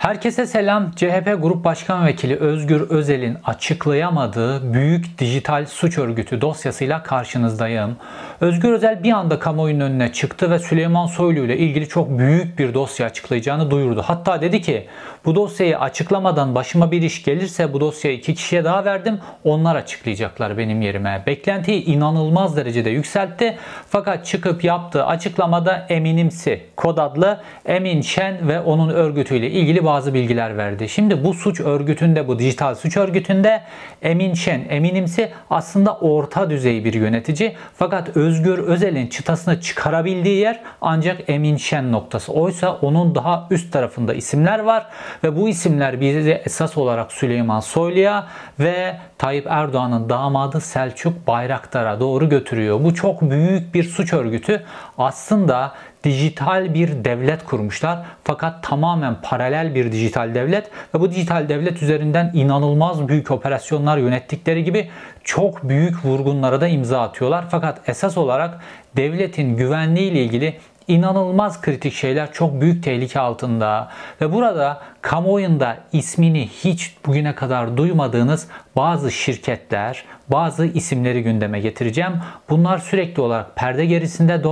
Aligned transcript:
Herkese 0.00 0.46
selam. 0.46 0.90
CHP 0.96 1.36
Grup 1.42 1.64
Başkan 1.64 2.06
Vekili 2.06 2.36
Özgür 2.36 2.80
Özel'in 2.90 3.36
açıklayamadığı 3.44 4.72
büyük 4.72 5.18
dijital 5.18 5.66
suç 5.66 5.98
örgütü 5.98 6.40
dosyasıyla 6.40 7.02
karşınızdayım. 7.02 7.96
Özgür 8.40 8.72
Özel 8.72 9.02
bir 9.02 9.12
anda 9.12 9.38
kamuoyunun 9.38 9.80
önüne 9.80 10.12
çıktı 10.12 10.50
ve 10.50 10.58
Süleyman 10.58 11.06
Soylu 11.06 11.44
ile 11.44 11.58
ilgili 11.58 11.88
çok 11.88 12.18
büyük 12.18 12.58
bir 12.58 12.74
dosya 12.74 13.06
açıklayacağını 13.06 13.70
duyurdu. 13.70 14.02
Hatta 14.06 14.40
dedi 14.40 14.62
ki 14.62 14.86
bu 15.24 15.34
dosyayı 15.34 15.78
açıklamadan 15.78 16.54
başıma 16.54 16.90
bir 16.90 17.02
iş 17.02 17.22
gelirse 17.22 17.72
bu 17.72 17.80
dosyayı 17.80 18.16
iki 18.16 18.34
kişiye 18.34 18.64
daha 18.64 18.84
verdim. 18.84 19.20
Onlar 19.44 19.76
açıklayacaklar 19.76 20.58
benim 20.58 20.82
yerime. 20.82 21.22
Beklentiyi 21.26 21.84
inanılmaz 21.84 22.56
derecede 22.56 22.90
yükseltti. 22.90 23.56
Fakat 23.88 24.26
çıkıp 24.26 24.64
yaptığı 24.64 25.06
açıklamada 25.06 25.86
Eminimsi 25.88 26.62
kod 26.76 26.98
adlı 26.98 27.40
Emin 27.66 28.00
Şen 28.00 28.48
ve 28.48 28.60
onun 28.60 28.88
örgütüyle 28.88 29.50
ilgili 29.50 29.89
bazı 29.90 30.14
bilgiler 30.14 30.56
verdi. 30.56 30.88
Şimdi 30.88 31.24
bu 31.24 31.34
suç 31.34 31.60
örgütünde, 31.60 32.28
bu 32.28 32.38
dijital 32.38 32.74
suç 32.74 32.96
örgütünde 32.96 33.62
Emin 34.02 34.34
Şen, 34.34 34.60
Eminimsi 34.68 35.32
aslında 35.50 35.96
orta 35.96 36.50
düzey 36.50 36.84
bir 36.84 36.94
yönetici. 36.94 37.56
Fakat 37.74 38.16
Özgür 38.16 38.58
Özel'in 38.58 39.06
çıtasını 39.06 39.60
çıkarabildiği 39.60 40.36
yer 40.36 40.60
ancak 40.80 41.20
Emin 41.28 41.56
Şen 41.56 41.92
noktası. 41.92 42.32
Oysa 42.32 42.72
onun 42.82 43.14
daha 43.14 43.46
üst 43.50 43.72
tarafında 43.72 44.14
isimler 44.14 44.58
var 44.58 44.86
ve 45.24 45.36
bu 45.36 45.48
isimler 45.48 46.00
bizi 46.00 46.42
esas 46.44 46.76
olarak 46.76 47.12
Süleyman 47.12 47.60
Soylu'ya 47.60 48.26
ve 48.60 48.96
Tayyip 49.18 49.46
Erdoğan'ın 49.46 50.08
damadı 50.08 50.60
Selçuk 50.60 51.26
Bayraktar'a 51.26 52.00
doğru 52.00 52.28
götürüyor. 52.28 52.84
Bu 52.84 52.94
çok 52.94 53.30
büyük 53.30 53.74
bir 53.74 53.84
suç 53.84 54.12
örgütü. 54.12 54.62
Aslında 54.98 55.72
dijital 56.04 56.74
bir 56.74 57.04
devlet 57.04 57.44
kurmuşlar. 57.44 57.98
Fakat 58.24 58.62
tamamen 58.62 59.16
paralel 59.22 59.74
bir 59.74 59.92
dijital 59.92 60.34
devlet 60.34 60.70
ve 60.94 61.00
bu 61.00 61.10
dijital 61.10 61.48
devlet 61.48 61.82
üzerinden 61.82 62.30
inanılmaz 62.34 63.08
büyük 63.08 63.30
operasyonlar 63.30 63.98
yönettikleri 63.98 64.64
gibi 64.64 64.90
çok 65.24 65.68
büyük 65.68 66.04
vurgunlara 66.04 66.60
da 66.60 66.68
imza 66.68 67.00
atıyorlar. 67.00 67.44
Fakat 67.50 67.88
esas 67.88 68.18
olarak 68.18 68.60
devletin 68.96 69.56
güvenliği 69.56 70.10
ile 70.10 70.24
ilgili 70.24 70.56
inanılmaz 70.88 71.60
kritik 71.60 71.94
şeyler 71.94 72.32
çok 72.32 72.60
büyük 72.60 72.84
tehlike 72.84 73.20
altında. 73.20 73.88
Ve 74.20 74.32
burada 74.32 74.80
kamuoyunda 75.02 75.76
ismini 75.92 76.48
hiç 76.48 76.96
bugüne 77.06 77.34
kadar 77.34 77.76
duymadığınız 77.76 78.48
bazı 78.76 79.12
şirketler, 79.12 80.04
bazı 80.28 80.66
isimleri 80.66 81.22
gündeme 81.22 81.60
getireceğim. 81.60 82.12
Bunlar 82.48 82.78
sürekli 82.78 83.22
olarak 83.22 83.56
perde 83.56 83.86
gerisinde 83.86 84.44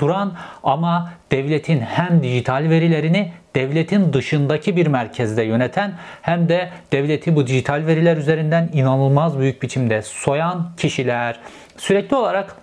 duran 0.00 0.32
ama 0.62 1.12
devletin 1.32 1.80
hem 1.80 2.22
dijital 2.22 2.70
verilerini 2.70 3.32
devletin 3.54 4.12
dışındaki 4.12 4.76
bir 4.76 4.86
merkezde 4.86 5.42
yöneten 5.42 5.92
hem 6.22 6.48
de 6.48 6.70
devleti 6.92 7.36
bu 7.36 7.46
dijital 7.46 7.86
veriler 7.86 8.16
üzerinden 8.16 8.70
inanılmaz 8.72 9.38
büyük 9.38 9.62
biçimde 9.62 10.02
soyan 10.02 10.70
kişiler 10.76 11.40
sürekli 11.76 12.16
olarak 12.16 12.56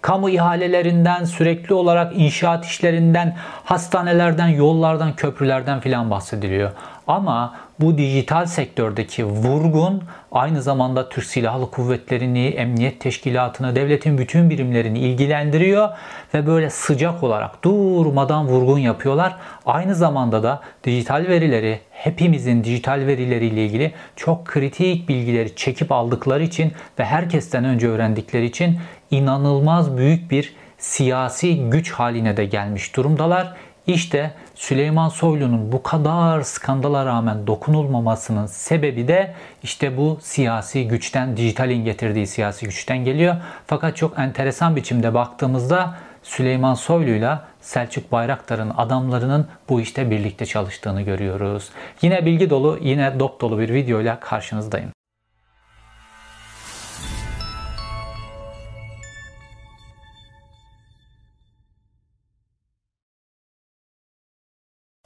kamu 0.00 0.30
ihalelerinden, 0.30 1.24
sürekli 1.24 1.74
olarak 1.74 2.12
inşaat 2.16 2.66
işlerinden, 2.66 3.36
hastanelerden, 3.64 4.48
yollardan, 4.48 5.12
köprülerden 5.12 5.80
filan 5.80 6.10
bahsediliyor. 6.10 6.70
Ama 7.06 7.54
bu 7.80 7.98
dijital 7.98 8.46
sektördeki 8.46 9.24
vurgun 9.24 10.02
aynı 10.32 10.62
zamanda 10.62 11.08
Türk 11.08 11.24
Silahlı 11.24 11.70
Kuvvetleri'ni, 11.70 12.46
Emniyet 12.46 13.00
Teşkilatı'nı, 13.00 13.76
devletin 13.76 14.18
bütün 14.18 14.50
birimlerini 14.50 14.98
ilgilendiriyor 14.98 15.88
ve 16.34 16.46
böyle 16.46 16.70
sıcak 16.70 17.22
olarak 17.22 17.64
durmadan 17.64 18.46
vurgun 18.46 18.78
yapıyorlar. 18.78 19.36
Aynı 19.66 19.94
zamanda 19.94 20.42
da 20.42 20.60
dijital 20.84 21.24
verileri, 21.28 21.80
hepimizin 21.90 22.64
dijital 22.64 23.06
verileriyle 23.06 23.66
ilgili 23.66 23.92
çok 24.16 24.44
kritik 24.44 25.08
bilgileri 25.08 25.56
çekip 25.56 25.92
aldıkları 25.92 26.42
için 26.42 26.72
ve 26.98 27.04
herkesten 27.04 27.64
önce 27.64 27.88
öğrendikleri 27.88 28.46
için 28.46 28.78
inanılmaz 29.10 29.96
büyük 29.96 30.30
bir 30.30 30.54
siyasi 30.78 31.70
güç 31.70 31.92
haline 31.92 32.36
de 32.36 32.44
gelmiş 32.44 32.96
durumdalar. 32.96 33.54
İşte 33.94 34.30
Süleyman 34.54 35.08
Soylu'nun 35.08 35.72
bu 35.72 35.82
kadar 35.82 36.42
skandala 36.42 37.06
rağmen 37.06 37.46
dokunulmamasının 37.46 38.46
sebebi 38.46 39.08
de 39.08 39.34
işte 39.62 39.96
bu 39.96 40.18
siyasi 40.22 40.88
güçten, 40.88 41.36
dijitalin 41.36 41.84
getirdiği 41.84 42.26
siyasi 42.26 42.66
güçten 42.66 43.04
geliyor. 43.04 43.36
Fakat 43.66 43.96
çok 43.96 44.18
enteresan 44.18 44.76
biçimde 44.76 45.14
baktığımızda 45.14 45.94
Süleyman 46.22 46.74
Soylu'yla 46.74 47.44
Selçuk 47.60 48.12
Bayraktar'ın 48.12 48.70
adamlarının 48.76 49.46
bu 49.68 49.80
işte 49.80 50.10
birlikte 50.10 50.46
çalıştığını 50.46 51.02
görüyoruz. 51.02 51.68
Yine 52.02 52.26
bilgi 52.26 52.50
dolu, 52.50 52.78
yine 52.82 53.20
dop 53.20 53.40
dolu 53.40 53.58
bir 53.58 53.74
videoyla 53.74 54.20
karşınızdayım. 54.20 54.90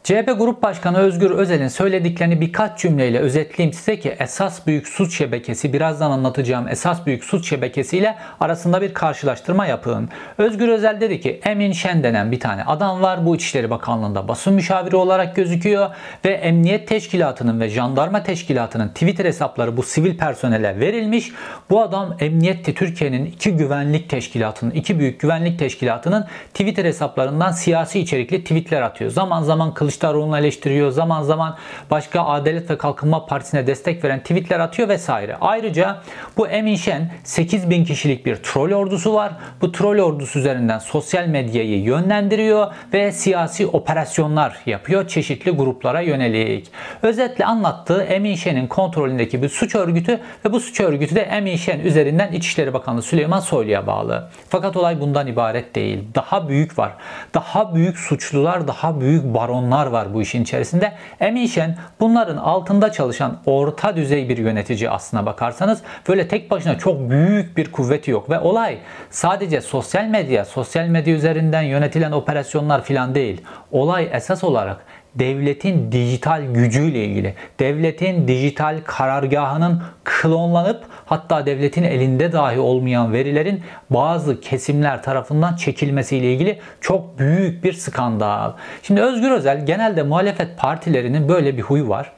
CHP 0.05 0.39
Grup 0.39 0.63
Başkanı 0.63 0.99
Özgür 0.99 1.31
Özel'in 1.31 1.69
söylediklerini 1.69 2.41
birkaç 2.41 2.79
cümleyle 2.79 3.19
özetleyeyim 3.19 3.73
size 3.73 4.01
ki 4.01 4.17
esas 4.19 4.67
büyük 4.67 4.89
suç 4.89 5.19
şebekesi, 5.19 5.73
birazdan 5.73 6.11
anlatacağım 6.11 6.69
esas 6.69 7.07
büyük 7.07 7.25
suç 7.25 7.49
şebekesiyle 7.49 8.17
arasında 8.41 8.83
bir 8.83 8.95
karşılaştırma 8.95 9.67
yapın. 9.67 10.09
Özgür 10.39 10.69
Özel 10.69 11.01
dedi 11.01 11.21
ki 11.21 11.41
Emin 11.45 11.73
Şen 11.73 12.03
denen 12.03 12.33
bir 12.33 12.41
tane 12.41 12.65
adam 12.65 13.03
var. 13.03 13.27
Bu 13.27 13.37
İçişleri 13.37 13.71
Bakanlığı'nda 13.71 14.29
basın 14.29 14.55
müşaviri 14.55 14.97
olarak 14.97 15.37
gözüküyor 15.37 15.91
ve 16.25 16.31
Emniyet 16.31 16.89
Teşkilatı'nın 16.89 17.61
ve 17.61 17.69
Jandarma 17.69 18.23
Teşkilatı'nın 18.23 18.89
Twitter 18.89 19.25
hesapları 19.25 19.77
bu 19.77 19.83
sivil 19.83 20.19
personele 20.19 20.81
verilmiş. 20.81 21.33
Bu 21.71 21.83
adam 21.83 22.17
Emniyet'te 22.21 22.75
Türkiye'nin 22.75 23.27
iki 23.27 23.57
güvenlik 23.57 24.11
teşkilatının, 24.11 24.71
iki 24.71 24.99
büyük 24.99 25.21
güvenlik 25.21 25.59
teşkilatının 25.59 26.27
Twitter 26.55 26.85
hesaplarından 26.85 27.51
siyasi 27.51 28.01
içerikli 28.01 28.43
tweetler 28.43 28.83
atıyor. 28.83 29.11
Zaman 29.11 29.43
zaman 29.43 29.75
kılıç 29.75 29.94
Kılıçdaroğlu'nu 29.95 30.39
eleştiriyor. 30.39 30.91
Zaman 30.91 31.23
zaman 31.23 31.57
başka 31.91 32.25
Adalet 32.25 32.71
ve 32.71 32.79
Kalkınma 32.79 33.27
Partisi'ne 33.27 33.67
destek 33.67 34.05
veren 34.05 34.21
tweetler 34.21 34.61
atıyor 34.61 34.89
vesaire. 34.89 35.37
Ayrıca 35.41 36.03
bu 36.37 36.49
Emin 36.49 36.77
Şen 36.77 37.13
8 37.25 37.71
bin 37.71 37.85
kişilik 37.85 38.27
bir 38.27 38.37
troll 38.37 38.73
ordusu 38.73 39.15
var. 39.15 39.33
Bu 39.61 39.73
troll 39.73 39.99
ordusu 39.99 40.39
üzerinden 40.39 40.79
sosyal 40.79 41.27
medyayı 41.27 41.83
yönlendiriyor 41.83 42.67
ve 42.93 43.13
siyasi 43.13 43.67
operasyonlar 43.67 44.57
yapıyor 44.67 45.09
çeşitli 45.09 45.51
gruplara 45.51 46.01
yönelik. 46.01 46.71
Özetle 47.03 47.45
anlattığı 47.45 48.03
Emin 48.03 48.35
Şen'in 48.35 48.67
kontrolündeki 48.67 49.43
bir 49.43 49.49
suç 49.49 49.75
örgütü 49.75 50.21
ve 50.45 50.53
bu 50.53 50.61
suç 50.61 50.81
örgütü 50.81 51.15
de 51.15 51.21
Emin 51.21 51.57
Şen 51.57 51.81
üzerinden 51.81 52.33
İçişleri 52.33 52.75
Bakanı 52.75 53.03
Süleyman 53.03 53.41
Soylu'ya 53.41 53.87
bağlı. 53.87 54.29
Fakat 54.49 54.77
olay 54.77 55.01
bundan 55.01 55.27
ibaret 55.27 55.75
değil. 55.75 55.99
Daha 56.15 56.49
büyük 56.49 56.79
var. 56.79 56.93
Daha 57.35 57.75
büyük 57.75 57.99
suçlular, 57.99 58.69
daha 58.69 59.01
büyük 59.01 59.25
baronlar 59.35 59.84
insanlar 59.85 59.87
var 59.87 60.15
bu 60.15 60.23
işin 60.23 60.43
içerisinde. 60.43 60.93
Emin 61.21 61.47
Şen 61.47 61.77
bunların 62.01 62.37
altında 62.37 62.93
çalışan 62.93 63.39
orta 63.47 63.97
düzey 63.97 64.29
bir 64.29 64.39
yönetici 64.39 64.91
aslına 64.91 65.27
bakarsanız 65.27 65.83
böyle 66.09 66.29
tek 66.29 66.51
başına 66.51 66.79
çok 66.79 67.11
büyük 67.11 67.57
bir 67.57 67.73
kuvveti 67.73 68.11
yok 68.11 68.31
ve 68.31 68.39
olay 68.41 68.79
sadece 69.11 69.61
sosyal 69.61 70.05
medya, 70.05 70.45
sosyal 70.45 70.87
medya 70.87 71.15
üzerinden 71.15 71.63
yönetilen 71.63 72.13
operasyonlar 72.13 72.85
filan 72.85 73.15
değil. 73.15 73.43
Olay 73.73 74.09
esas 74.13 74.45
olarak 74.45 74.77
devletin 75.19 75.93
dijital 75.93 76.43
gücüyle 76.43 77.05
ilgili, 77.05 77.35
devletin 77.61 78.29
dijital 78.29 78.81
karargahının 78.85 79.83
klonlanıp 80.05 80.85
hatta 81.07 81.47
devletin 81.47 81.83
elinde 81.83 82.33
dahi 82.33 82.59
olmayan 82.59 83.13
verilerin 83.13 83.63
bazı 83.91 84.41
kesimler 84.41 85.03
tarafından 85.03 85.57
çekilmesiyle 85.57 86.33
ilgili 86.33 86.59
çok 86.81 87.19
büyük 87.19 87.65
bir 87.65 87.73
skandal. 87.73 88.53
Şimdi 88.83 89.01
Özgür 89.01 89.31
Özel 89.31 89.67
genelde 89.67 90.03
muhalefet 90.03 90.59
partilerinin 90.59 91.29
böyle 91.29 91.57
bir 91.57 91.63
huyu 91.63 91.89
var. 91.89 92.13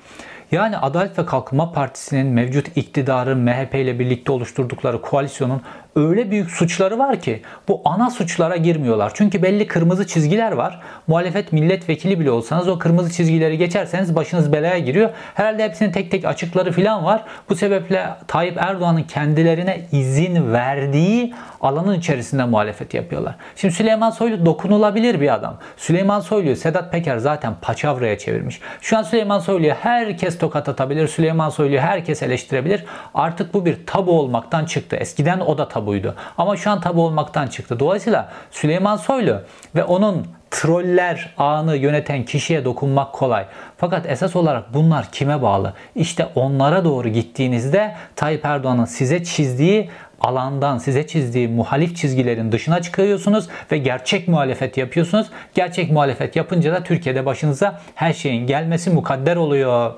Yani 0.53 0.79
Adalet 0.79 1.19
ve 1.19 1.27
Kalkınma 1.27 1.73
Partisi'nin 1.73 2.27
mevcut 2.27 2.77
iktidarı 2.77 3.37
MHP 3.37 3.75
ile 3.75 3.99
birlikte 3.99 4.33
oluşturdukları 4.33 5.03
koalisyonun 5.03 5.63
öyle 5.97 6.31
büyük 6.31 6.51
suçları 6.51 6.99
var 6.99 7.21
ki 7.21 7.43
bu 7.69 7.83
ana 7.85 8.11
suçlara 8.11 8.57
girmiyorlar. 8.57 9.13
Çünkü 9.15 9.43
belli 9.43 9.67
kırmızı 9.67 10.07
çizgiler 10.07 10.53
var. 10.53 10.81
Muhalefet 11.07 11.53
milletvekili 11.53 12.21
bile 12.21 12.31
olsanız 12.31 12.69
o 12.69 12.79
kırmızı 12.79 13.13
çizgileri 13.13 13.59
geçerseniz 13.59 14.17
başınız 14.17 14.53
belaya 14.53 14.79
giriyor. 14.79 15.11
Herhalde 15.35 15.65
hepsinin 15.65 15.93
tek 15.93 16.11
tek 16.11 16.25
açıkları 16.25 16.73
falan 16.73 17.05
var. 17.05 17.25
Bu 17.49 17.55
sebeple 17.57 18.09
Tayyip 18.27 18.57
Erdoğan'ın 18.57 19.03
kendilerine 19.03 19.87
izin 19.93 20.53
verdiği 20.53 21.35
alanın 21.61 21.99
içerisinde 21.99 22.45
muhalefet 22.45 22.95
yapıyorlar. 22.95 23.35
Şimdi 23.57 23.75
Süleyman 23.75 24.11
Soylu 24.11 24.47
dokunulabilir 24.47 25.21
bir 25.21 25.35
adam. 25.35 25.59
Süleyman 25.77 26.21
Soylu'yu 26.21 26.57
Sedat 26.57 26.93
Peker 26.93 27.19
zaten 27.19 27.55
paçavraya 27.63 28.19
çevirmiş. 28.19 28.61
Şu 28.81 28.99
an 28.99 29.03
Süleyman 29.03 29.39
Soylu'ya 29.39 29.77
herkes 29.81 30.39
tokat 30.39 30.69
atabilir. 30.69 31.09
Süleyman 31.09 31.51
Soylu'yu 31.51 31.81
herkes 31.81 32.23
eleştirebilir. 32.23 32.85
Artık 33.15 33.55
bu 33.55 33.65
bir 33.65 33.87
tabu 33.87 34.21
olmaktan 34.21 34.65
çıktı. 34.65 34.97
Eskiden 34.97 35.41
o 35.41 35.59
da 35.59 35.69
tabu 35.69 35.86
tabuydu. 35.87 36.15
Ama 36.39 36.57
şu 36.57 36.71
an 36.71 36.81
tabu 36.81 37.05
olmaktan 37.05 37.47
çıktı. 37.47 37.81
Dolayısıyla 37.81 38.29
Süleyman 38.51 38.97
Soylu 38.97 39.41
ve 39.75 39.85
onun 39.85 40.27
troller 40.51 41.35
ağını 41.39 41.77
yöneten 41.77 42.25
kişiye 42.25 42.65
dokunmak 42.65 43.13
kolay. 43.13 43.47
Fakat 43.77 44.07
esas 44.07 44.37
olarak 44.37 44.75
bunlar 44.75 45.11
kime 45.13 45.43
bağlı? 45.43 45.73
İşte 45.95 46.29
onlara 46.35 46.85
doğru 46.85 47.09
gittiğinizde 47.09 47.95
Tayyip 48.17 48.45
Erdoğan'ın 48.45 48.85
size 48.85 49.25
çizdiği 49.25 49.91
alandan 50.21 50.79
size 50.79 51.07
çizdiği 51.07 51.49
muhalif 51.49 51.97
çizgilerin 51.97 52.53
dışına 52.53 52.83
çıkıyorsunuz 52.83 53.49
ve 53.73 53.79
gerçek 53.79 54.29
muhalefet 54.29 54.77
yapıyorsunuz. 54.77 55.27
Gerçek 55.55 55.91
muhalefet 55.91 56.37
yapınca 56.37 56.73
da 56.73 56.83
Türkiye'de 56.83 57.27
başınıza 57.27 57.81
her 57.95 58.13
şeyin 58.13 58.47
gelmesi 58.47 58.91
mukadder 58.91 59.37
oluyor. 59.37 59.93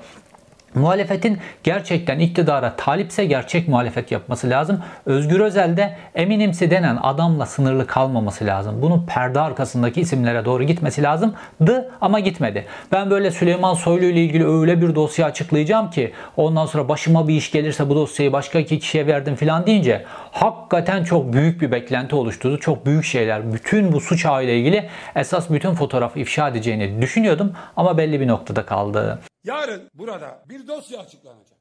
Muhalefetin 0.75 1.37
gerçekten 1.63 2.19
iktidara 2.19 2.75
talipse 2.75 3.25
gerçek 3.25 3.67
muhalefet 3.67 4.11
yapması 4.11 4.49
lazım. 4.49 4.83
Özgür 5.05 5.39
Özel 5.39 5.77
de 5.77 5.97
eminimsi 6.15 6.71
denen 6.71 6.97
adamla 7.01 7.45
sınırlı 7.45 7.87
kalmaması 7.87 8.45
lazım. 8.45 8.81
Bunun 8.81 9.05
perde 9.05 9.39
arkasındaki 9.39 10.01
isimlere 10.01 10.45
doğru 10.45 10.63
gitmesi 10.63 11.03
lazımdı 11.03 11.91
ama 12.01 12.19
gitmedi. 12.19 12.65
Ben 12.91 13.09
böyle 13.09 13.31
Süleyman 13.31 13.73
Soylu 13.73 14.05
ile 14.05 14.23
ilgili 14.23 14.47
öyle 14.47 14.81
bir 14.81 14.95
dosya 14.95 15.25
açıklayacağım 15.25 15.89
ki 15.89 16.13
ondan 16.37 16.65
sonra 16.65 16.89
başıma 16.89 17.27
bir 17.27 17.33
iş 17.33 17.51
gelirse 17.51 17.89
bu 17.89 17.95
dosyayı 17.95 18.33
başka 18.33 18.59
iki 18.59 18.79
kişiye 18.79 19.07
verdim 19.07 19.35
falan 19.35 19.65
deyince 19.67 20.05
hakikaten 20.31 21.03
çok 21.03 21.33
büyük 21.33 21.61
bir 21.61 21.71
beklenti 21.71 22.15
oluşturdu. 22.15 22.59
Çok 22.59 22.85
büyük 22.85 23.05
şeyler. 23.05 23.53
Bütün 23.53 23.93
bu 23.93 24.01
suç 24.01 24.25
ağıyla 24.25 24.53
ilgili 24.53 24.89
esas 25.15 25.49
bütün 25.49 25.73
fotoğrafı 25.73 26.19
ifşa 26.19 26.47
edeceğini 26.47 27.01
düşünüyordum 27.01 27.53
ama 27.77 27.97
belli 27.97 28.19
bir 28.19 28.27
noktada 28.27 28.65
kaldı. 28.65 29.19
Yarın 29.49 29.89
burada 29.93 30.43
bir 30.49 30.67
dosya 30.67 30.99
açıklanacak. 30.99 31.59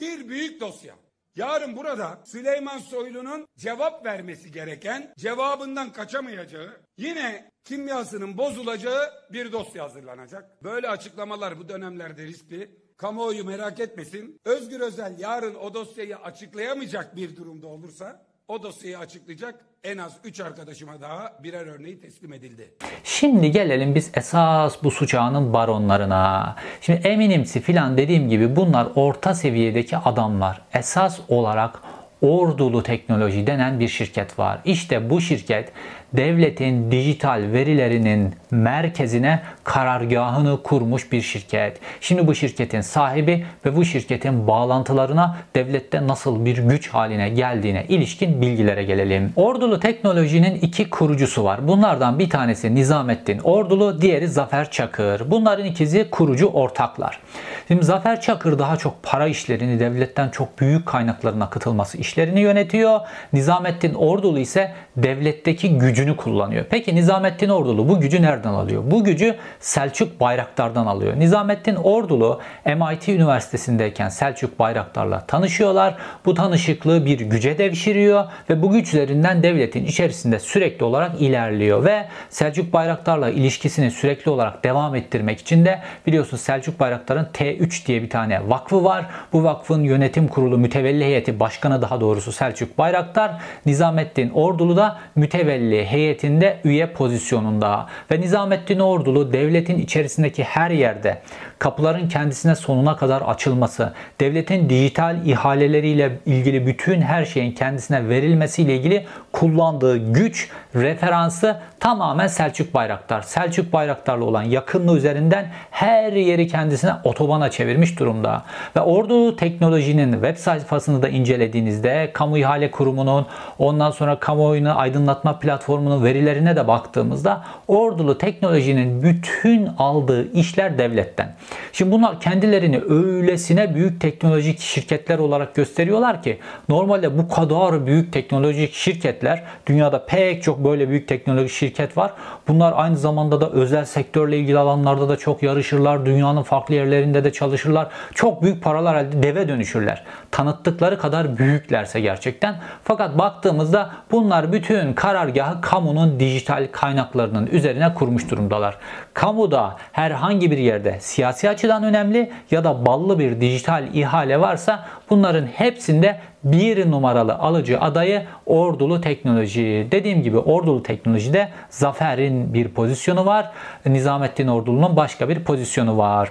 Bir 0.00 0.28
büyük 0.28 0.60
dosya. 0.60 0.94
Yarın 1.36 1.76
burada 1.76 2.22
Süleyman 2.24 2.78
Soylu'nun 2.78 3.46
cevap 3.58 4.06
vermesi 4.06 4.50
gereken, 4.52 5.14
cevabından 5.18 5.92
kaçamayacağı, 5.92 6.80
yine 6.96 7.50
kimyasının 7.64 8.38
bozulacağı 8.38 9.10
bir 9.32 9.52
dosya 9.52 9.84
hazırlanacak. 9.84 10.64
Böyle 10.64 10.88
açıklamalar 10.88 11.58
bu 11.58 11.68
dönemlerde 11.68 12.26
riskli. 12.26 12.80
Kamuoyu 12.96 13.44
merak 13.44 13.80
etmesin. 13.80 14.40
Özgür 14.44 14.80
Özel 14.80 15.18
yarın 15.18 15.54
o 15.54 15.74
dosyayı 15.74 16.16
açıklayamayacak 16.16 17.16
bir 17.16 17.36
durumda 17.36 17.66
olursa 17.66 18.26
o 18.50 18.62
dosyayı 18.62 18.98
açıklayacak 18.98 19.54
en 19.84 19.98
az 19.98 20.12
3 20.24 20.40
arkadaşıma 20.40 21.00
daha 21.00 21.32
birer 21.42 21.66
örneği 21.66 22.00
teslim 22.00 22.32
edildi. 22.32 22.74
Şimdi 23.04 23.50
gelelim 23.50 23.94
biz 23.94 24.10
esas 24.14 24.82
bu 24.82 24.90
suç 24.90 25.14
ağının 25.14 25.52
baronlarına. 25.52 26.56
Şimdi 26.80 27.08
eminimsi 27.08 27.60
filan 27.60 27.96
dediğim 27.96 28.28
gibi 28.28 28.56
bunlar 28.56 28.88
orta 28.94 29.34
seviyedeki 29.34 29.96
adamlar. 29.96 30.62
Esas 30.74 31.20
olarak 31.28 31.80
Ordulu 32.22 32.82
Teknoloji 32.82 33.46
denen 33.46 33.80
bir 33.80 33.88
şirket 33.88 34.38
var. 34.38 34.60
İşte 34.64 35.10
bu 35.10 35.20
şirket 35.20 35.72
devletin 36.16 36.90
dijital 36.90 37.42
verilerinin 37.52 38.34
merkezine 38.50 39.40
karargahını 39.64 40.62
kurmuş 40.62 41.12
bir 41.12 41.22
şirket. 41.22 41.78
Şimdi 42.00 42.26
bu 42.26 42.34
şirketin 42.34 42.80
sahibi 42.80 43.44
ve 43.66 43.76
bu 43.76 43.84
şirketin 43.84 44.46
bağlantılarına 44.46 45.36
devlette 45.54 46.06
nasıl 46.06 46.44
bir 46.44 46.56
güç 46.58 46.88
haline 46.88 47.28
geldiğine 47.28 47.84
ilişkin 47.88 48.42
bilgilere 48.42 48.82
gelelim. 48.84 49.32
Ordulu 49.36 49.80
Teknoloji'nin 49.80 50.54
iki 50.54 50.90
kurucusu 50.90 51.44
var. 51.44 51.68
Bunlardan 51.68 52.18
bir 52.18 52.30
tanesi 52.30 52.74
Nizamettin 52.74 53.38
Ordulu, 53.38 54.00
diğeri 54.00 54.28
Zafer 54.28 54.70
Çakır. 54.70 55.30
Bunların 55.30 55.66
ikizi 55.66 56.10
kurucu 56.10 56.46
ortaklar. 56.46 57.20
Şimdi 57.68 57.84
Zafer 57.84 58.20
Çakır 58.20 58.58
daha 58.58 58.76
çok 58.76 59.02
para 59.02 59.26
işlerini, 59.26 59.80
devletten 59.80 60.28
çok 60.28 60.60
büyük 60.60 60.86
kaynakların 60.86 61.40
akıtılması 61.40 61.98
işlerini 61.98 62.40
yönetiyor. 62.40 63.00
Nizamettin 63.32 63.94
Ordulu 63.94 64.38
ise 64.38 64.72
devletteki 64.96 65.78
gücünü 66.00 66.16
kullanıyor. 66.16 66.64
Peki 66.70 66.94
Nizamettin 66.94 67.48
Ordulu 67.48 67.88
bu 67.88 68.00
gücü 68.00 68.22
nereden 68.22 68.52
alıyor? 68.52 68.82
Bu 68.86 69.04
gücü 69.04 69.36
Selçuk 69.60 70.20
Bayraktar'dan 70.20 70.86
alıyor. 70.86 71.18
Nizamettin 71.18 71.74
Ordulu 71.74 72.40
MIT 72.66 73.08
Üniversitesi'ndeyken 73.08 74.08
Selçuk 74.08 74.58
Bayraktar'la 74.58 75.26
tanışıyorlar. 75.26 75.94
Bu 76.24 76.34
tanışıklığı 76.34 77.06
bir 77.06 77.20
güce 77.20 77.58
devşiriyor 77.58 78.24
ve 78.50 78.62
bu 78.62 78.70
güçlerinden 78.70 79.42
devletin 79.42 79.84
içerisinde 79.84 80.38
sürekli 80.38 80.84
olarak 80.84 81.20
ilerliyor 81.20 81.84
ve 81.84 82.04
Selçuk 82.30 82.72
Bayraktar'la 82.72 83.30
ilişkisini 83.30 83.90
sürekli 83.90 84.30
olarak 84.30 84.64
devam 84.64 84.94
ettirmek 84.94 85.40
için 85.40 85.64
de 85.64 85.78
biliyorsunuz 86.06 86.42
Selçuk 86.42 86.80
Bayraktar'ın 86.80 87.28
T3 87.34 87.86
diye 87.86 88.02
bir 88.02 88.10
tane 88.10 88.48
vakfı 88.48 88.84
var. 88.84 89.06
Bu 89.32 89.44
vakfın 89.44 89.82
yönetim 89.82 90.28
kurulu 90.28 90.58
mütevelli 90.58 91.04
heyeti 91.04 91.40
başkanı 91.40 91.82
daha 91.82 92.00
doğrusu 92.00 92.32
Selçuk 92.32 92.78
Bayraktar, 92.78 93.32
Nizamettin 93.66 94.30
Ordulu 94.30 94.76
da 94.76 94.98
mütevelli 95.16 95.89
heyetinde 95.92 96.60
üye 96.64 96.92
pozisyonunda. 96.92 97.86
Ve 98.10 98.20
Nizamettin 98.20 98.78
Ordulu 98.78 99.32
devletin 99.32 99.78
içerisindeki 99.78 100.44
her 100.44 100.70
yerde 100.70 101.22
kapıların 101.60 102.08
kendisine 102.08 102.54
sonuna 102.54 102.96
kadar 102.96 103.22
açılması, 103.22 103.92
devletin 104.20 104.70
dijital 104.70 105.26
ihaleleriyle 105.26 106.18
ilgili 106.26 106.66
bütün 106.66 107.00
her 107.00 107.24
şeyin 107.24 107.52
kendisine 107.52 108.08
verilmesiyle 108.08 108.76
ilgili 108.76 109.06
kullandığı 109.32 110.12
güç, 110.12 110.50
referansı 110.74 111.56
tamamen 111.80 112.26
Selçuk 112.26 112.74
Bayraktar. 112.74 113.22
Selçuk 113.22 113.72
Bayraktar'la 113.72 114.24
olan 114.24 114.42
yakınlığı 114.42 114.96
üzerinden 114.96 115.46
her 115.70 116.12
yeri 116.12 116.48
kendisine 116.48 116.92
otobana 117.04 117.50
çevirmiş 117.50 117.98
durumda. 117.98 118.42
Ve 118.76 118.80
Ordu 118.80 119.36
Teknoloji'nin 119.36 120.12
web 120.12 120.36
sayfasını 120.36 121.02
da 121.02 121.08
incelediğinizde 121.08 122.10
kamu 122.12 122.38
ihale 122.38 122.70
kurumunun 122.70 123.26
ondan 123.58 123.90
sonra 123.90 124.18
kamuoyunu 124.18 124.78
aydınlatma 124.78 125.38
platformunun 125.38 126.04
verilerine 126.04 126.56
de 126.56 126.68
baktığımızda 126.68 127.44
Ordulu 127.68 128.18
Teknoloji'nin 128.18 129.02
bütün 129.02 129.66
aldığı 129.78 130.32
işler 130.32 130.78
devletten. 130.78 131.34
Şimdi 131.72 131.92
bunlar 131.92 132.20
kendilerini 132.20 132.80
öylesine 132.88 133.74
büyük 133.74 134.00
teknolojik 134.00 134.60
şirketler 134.60 135.18
olarak 135.18 135.54
gösteriyorlar 135.54 136.22
ki 136.22 136.38
normalde 136.68 137.18
bu 137.18 137.28
kadar 137.28 137.86
büyük 137.86 138.12
teknolojik 138.12 138.74
şirketler 138.74 139.42
dünyada 139.66 140.06
pek 140.06 140.42
çok 140.42 140.64
böyle 140.64 140.88
büyük 140.88 141.08
teknolojik 141.08 141.50
şirket 141.50 141.96
var. 141.96 142.12
Bunlar 142.48 142.72
aynı 142.76 142.96
zamanda 142.96 143.40
da 143.40 143.50
özel 143.50 143.84
sektörle 143.84 144.38
ilgili 144.38 144.58
alanlarda 144.58 145.08
da 145.08 145.16
çok 145.16 145.42
yarışırlar. 145.42 146.06
Dünyanın 146.06 146.42
farklı 146.42 146.74
yerlerinde 146.74 147.24
de 147.24 147.32
çalışırlar. 147.32 147.88
Çok 148.14 148.42
büyük 148.42 148.62
paralar 148.62 148.94
elde 148.96 149.22
deve 149.22 149.48
dönüşürler. 149.48 150.04
Tanıttıkları 150.30 150.98
kadar 150.98 151.38
büyüklerse 151.38 152.00
gerçekten. 152.00 152.56
Fakat 152.84 153.18
baktığımızda 153.18 153.90
bunlar 154.10 154.52
bütün 154.52 154.92
karargahı 154.92 155.60
kamunun 155.60 156.20
dijital 156.20 156.68
kaynaklarının 156.72 157.46
üzerine 157.46 157.94
kurmuş 157.94 158.30
durumdalar. 158.30 158.78
Kamuda 159.14 159.76
herhangi 159.92 160.50
bir 160.50 160.58
yerde 160.58 160.96
siyasi 161.00 161.39
açıdan 161.48 161.82
önemli 161.82 162.30
ya 162.50 162.64
da 162.64 162.86
ballı 162.86 163.18
bir 163.18 163.40
dijital 163.40 163.94
ihale 163.94 164.40
varsa 164.40 164.84
bunların 165.10 165.46
hepsinde 165.46 166.20
bir 166.44 166.90
numaralı 166.90 167.34
alıcı 167.34 167.80
adayı 167.80 168.22
Ordulu 168.46 169.00
Teknoloji. 169.00 169.88
Dediğim 169.90 170.22
gibi 170.22 170.38
Ordulu 170.38 170.82
Teknoloji'de 170.82 171.48
Zafer'in 171.70 172.54
bir 172.54 172.68
pozisyonu 172.68 173.26
var. 173.26 173.50
Nizamettin 173.86 174.48
Ordulu'nun 174.48 174.96
başka 174.96 175.28
bir 175.28 175.44
pozisyonu 175.44 175.98
var. 175.98 176.30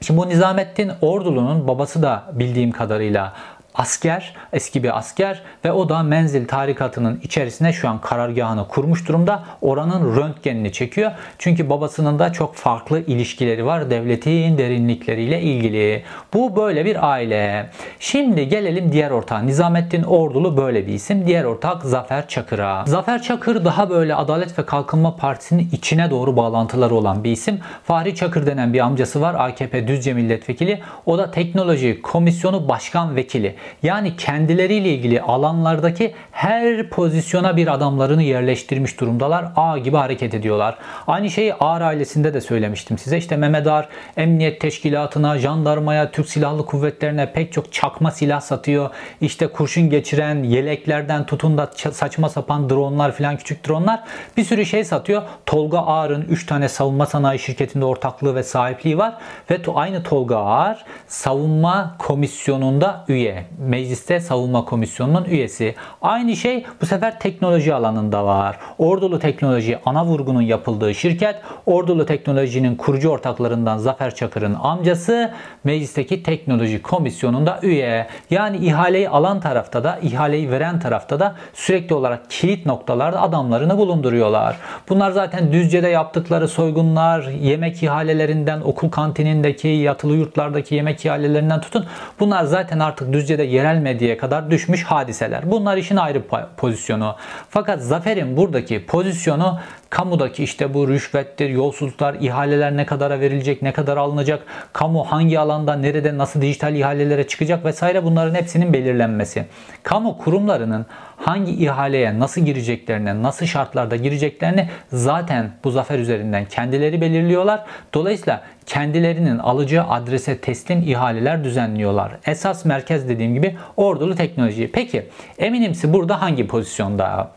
Şimdi 0.00 0.20
bu 0.20 0.28
Nizamettin 0.28 0.90
Ordulu'nun 1.00 1.68
babası 1.68 2.02
da 2.02 2.24
bildiğim 2.32 2.72
kadarıyla 2.72 3.32
asker, 3.76 4.34
eski 4.52 4.82
bir 4.82 4.98
asker 4.98 5.42
ve 5.64 5.72
o 5.72 5.88
da 5.88 6.02
menzil 6.02 6.48
tarikatının 6.48 7.20
içerisine 7.22 7.72
şu 7.72 7.88
an 7.88 8.00
karargahını 8.00 8.68
kurmuş 8.68 9.08
durumda. 9.08 9.44
Oranın 9.60 10.16
röntgenini 10.16 10.72
çekiyor. 10.72 11.12
Çünkü 11.38 11.70
babasının 11.70 12.18
da 12.18 12.32
çok 12.32 12.54
farklı 12.54 13.00
ilişkileri 13.00 13.66
var 13.66 13.90
devletin 13.90 14.58
derinlikleriyle 14.58 15.40
ilgili. 15.40 16.02
Bu 16.34 16.56
böyle 16.56 16.84
bir 16.84 17.10
aile. 17.10 17.70
Şimdi 18.00 18.48
gelelim 18.48 18.92
diğer 18.92 19.10
ortağa. 19.10 19.38
Nizamettin 19.38 20.02
Ordulu 20.02 20.56
böyle 20.56 20.86
bir 20.86 20.92
isim. 20.92 21.26
Diğer 21.26 21.44
ortak 21.44 21.82
Zafer 21.82 22.28
Çakır'a. 22.28 22.84
Zafer 22.86 23.22
Çakır 23.22 23.64
daha 23.64 23.90
böyle 23.90 24.14
Adalet 24.14 24.58
ve 24.58 24.66
Kalkınma 24.66 25.16
Partisi'nin 25.16 25.68
içine 25.72 26.10
doğru 26.10 26.36
bağlantıları 26.36 26.94
olan 26.94 27.24
bir 27.24 27.30
isim. 27.30 27.60
Fahri 27.84 28.14
Çakır 28.14 28.46
denen 28.46 28.72
bir 28.72 28.80
amcası 28.80 29.20
var. 29.20 29.34
AKP 29.38 29.88
Düzce 29.88 30.14
Milletvekili. 30.14 30.80
O 31.06 31.18
da 31.18 31.30
Teknoloji 31.30 32.02
Komisyonu 32.02 32.68
Başkan 32.68 33.16
Vekili. 33.16 33.54
Yani 33.82 34.16
kendileriyle 34.16 34.88
ilgili 34.88 35.22
alanlardaki 35.22 36.14
her 36.32 36.90
pozisyona 36.90 37.56
bir 37.56 37.74
adamlarını 37.74 38.22
yerleştirmiş 38.22 39.00
durumdalar. 39.00 39.52
A 39.56 39.78
gibi 39.78 39.96
hareket 39.96 40.34
ediyorlar. 40.34 40.78
Aynı 41.06 41.30
şeyi 41.30 41.54
Ağar 41.54 41.80
ailesinde 41.80 42.34
de 42.34 42.40
söylemiştim 42.40 42.98
size. 42.98 43.18
İşte 43.18 43.36
Mehmet 43.36 43.66
Ağar 43.66 43.88
emniyet 44.16 44.60
teşkilatına, 44.60 45.38
jandarmaya, 45.38 46.10
Türk 46.10 46.28
Silahlı 46.28 46.66
Kuvvetlerine 46.66 47.32
pek 47.32 47.52
çok 47.52 47.72
çakma 47.72 48.10
silah 48.10 48.40
satıyor. 48.40 48.90
İşte 49.20 49.46
kurşun 49.46 49.90
geçiren 49.90 50.42
yeleklerden 50.42 51.26
tutun 51.26 51.58
da 51.58 51.70
saçma 51.92 52.28
sapan 52.28 52.70
dronlar 52.70 53.12
filan 53.12 53.36
küçük 53.36 53.68
dronlar 53.68 54.00
bir 54.36 54.44
sürü 54.44 54.66
şey 54.66 54.84
satıyor. 54.84 55.22
Tolga 55.46 55.78
Ağar'ın 55.78 56.22
3 56.22 56.46
tane 56.46 56.68
savunma 56.68 57.06
sanayi 57.06 57.38
şirketinde 57.38 57.84
ortaklığı 57.84 58.34
ve 58.34 58.42
sahipliği 58.42 58.98
var 58.98 59.14
ve 59.50 59.58
aynı 59.74 60.02
Tolga 60.02 60.36
Ağar 60.36 60.84
savunma 61.06 61.96
komisyonunda 61.98 63.04
üye 63.08 63.46
mecliste 63.58 64.20
savunma 64.20 64.64
komisyonunun 64.64 65.24
üyesi. 65.24 65.74
Aynı 66.02 66.36
şey 66.36 66.66
bu 66.80 66.86
sefer 66.86 67.20
teknoloji 67.20 67.74
alanında 67.74 68.24
var. 68.24 68.58
Ordulu 68.78 69.18
Teknoloji 69.18 69.78
ana 69.84 70.04
vurgunun 70.04 70.42
yapıldığı 70.42 70.94
şirket 70.94 71.36
Ordulu 71.66 72.06
Teknoloji'nin 72.06 72.76
kurucu 72.76 73.08
ortaklarından 73.08 73.78
Zafer 73.78 74.14
Çakır'ın 74.14 74.54
amcası 74.54 75.32
meclisteki 75.64 76.22
teknoloji 76.22 76.82
komisyonunda 76.82 77.58
üye. 77.62 78.06
Yani 78.30 78.56
ihaleyi 78.56 79.08
alan 79.08 79.40
tarafta 79.40 79.84
da 79.84 79.98
ihaleyi 80.02 80.50
veren 80.50 80.80
tarafta 80.80 81.20
da 81.20 81.34
sürekli 81.54 81.94
olarak 81.94 82.30
kilit 82.30 82.66
noktalarda 82.66 83.22
adamlarını 83.22 83.78
bulunduruyorlar. 83.78 84.56
Bunlar 84.88 85.10
zaten 85.10 85.52
Düzce'de 85.52 85.88
yaptıkları 85.88 86.48
soygunlar, 86.48 87.22
yemek 87.22 87.82
ihalelerinden, 87.82 88.60
okul 88.60 88.90
kantinindeki, 88.90 89.68
yatılı 89.68 90.16
yurtlardaki 90.16 90.74
yemek 90.74 91.04
ihalelerinden 91.04 91.60
tutun. 91.60 91.86
Bunlar 92.20 92.44
zaten 92.44 92.78
artık 92.78 93.12
Düzce'de 93.36 93.56
yerel 93.56 93.78
medyaya 93.78 94.18
kadar 94.18 94.50
düşmüş 94.50 94.84
hadiseler. 94.84 95.50
Bunlar 95.50 95.76
işin 95.76 95.96
ayrı 95.96 96.22
pozisyonu. 96.56 97.16
Fakat 97.50 97.82
Zafer'in 97.82 98.36
buradaki 98.36 98.86
pozisyonu 98.86 99.58
kamudaki 99.90 100.44
işte 100.44 100.74
bu 100.74 100.88
rüşvettir, 100.88 101.50
yolsuzluklar, 101.50 102.14
ihaleler 102.14 102.76
ne 102.76 102.86
kadara 102.86 103.20
verilecek, 103.20 103.62
ne 103.62 103.72
kadar 103.72 103.96
alınacak, 103.96 104.42
kamu 104.72 105.04
hangi 105.04 105.38
alanda, 105.38 105.76
nerede, 105.76 106.18
nasıl 106.18 106.40
dijital 106.40 106.74
ihalelere 106.74 107.26
çıkacak 107.26 107.64
vesaire 107.64 108.04
bunların 108.04 108.34
hepsinin 108.34 108.72
belirlenmesi. 108.72 109.44
Kamu 109.82 110.18
kurumlarının 110.18 110.86
hangi 111.16 111.52
ihaleye 111.52 112.18
nasıl 112.18 112.40
gireceklerini, 112.40 113.22
nasıl 113.22 113.46
şartlarda 113.46 113.96
gireceklerini 113.96 114.68
zaten 114.92 115.50
bu 115.64 115.70
zafer 115.70 115.98
üzerinden 115.98 116.44
kendileri 116.44 117.00
belirliyorlar. 117.00 117.64
Dolayısıyla 117.94 118.42
kendilerinin 118.66 119.38
alacağı 119.38 119.88
adrese 119.88 120.38
teslim 120.38 120.82
ihaleler 120.82 121.44
düzenliyorlar. 121.44 122.12
Esas 122.26 122.64
merkez 122.64 123.08
dediğim 123.08 123.34
gibi 123.34 123.56
ordulu 123.76 124.14
teknoloji. 124.14 124.70
Peki 124.72 125.06
Eminimsi 125.38 125.92
burada 125.92 126.22
hangi 126.22 126.46
pozisyonda? 126.46 127.30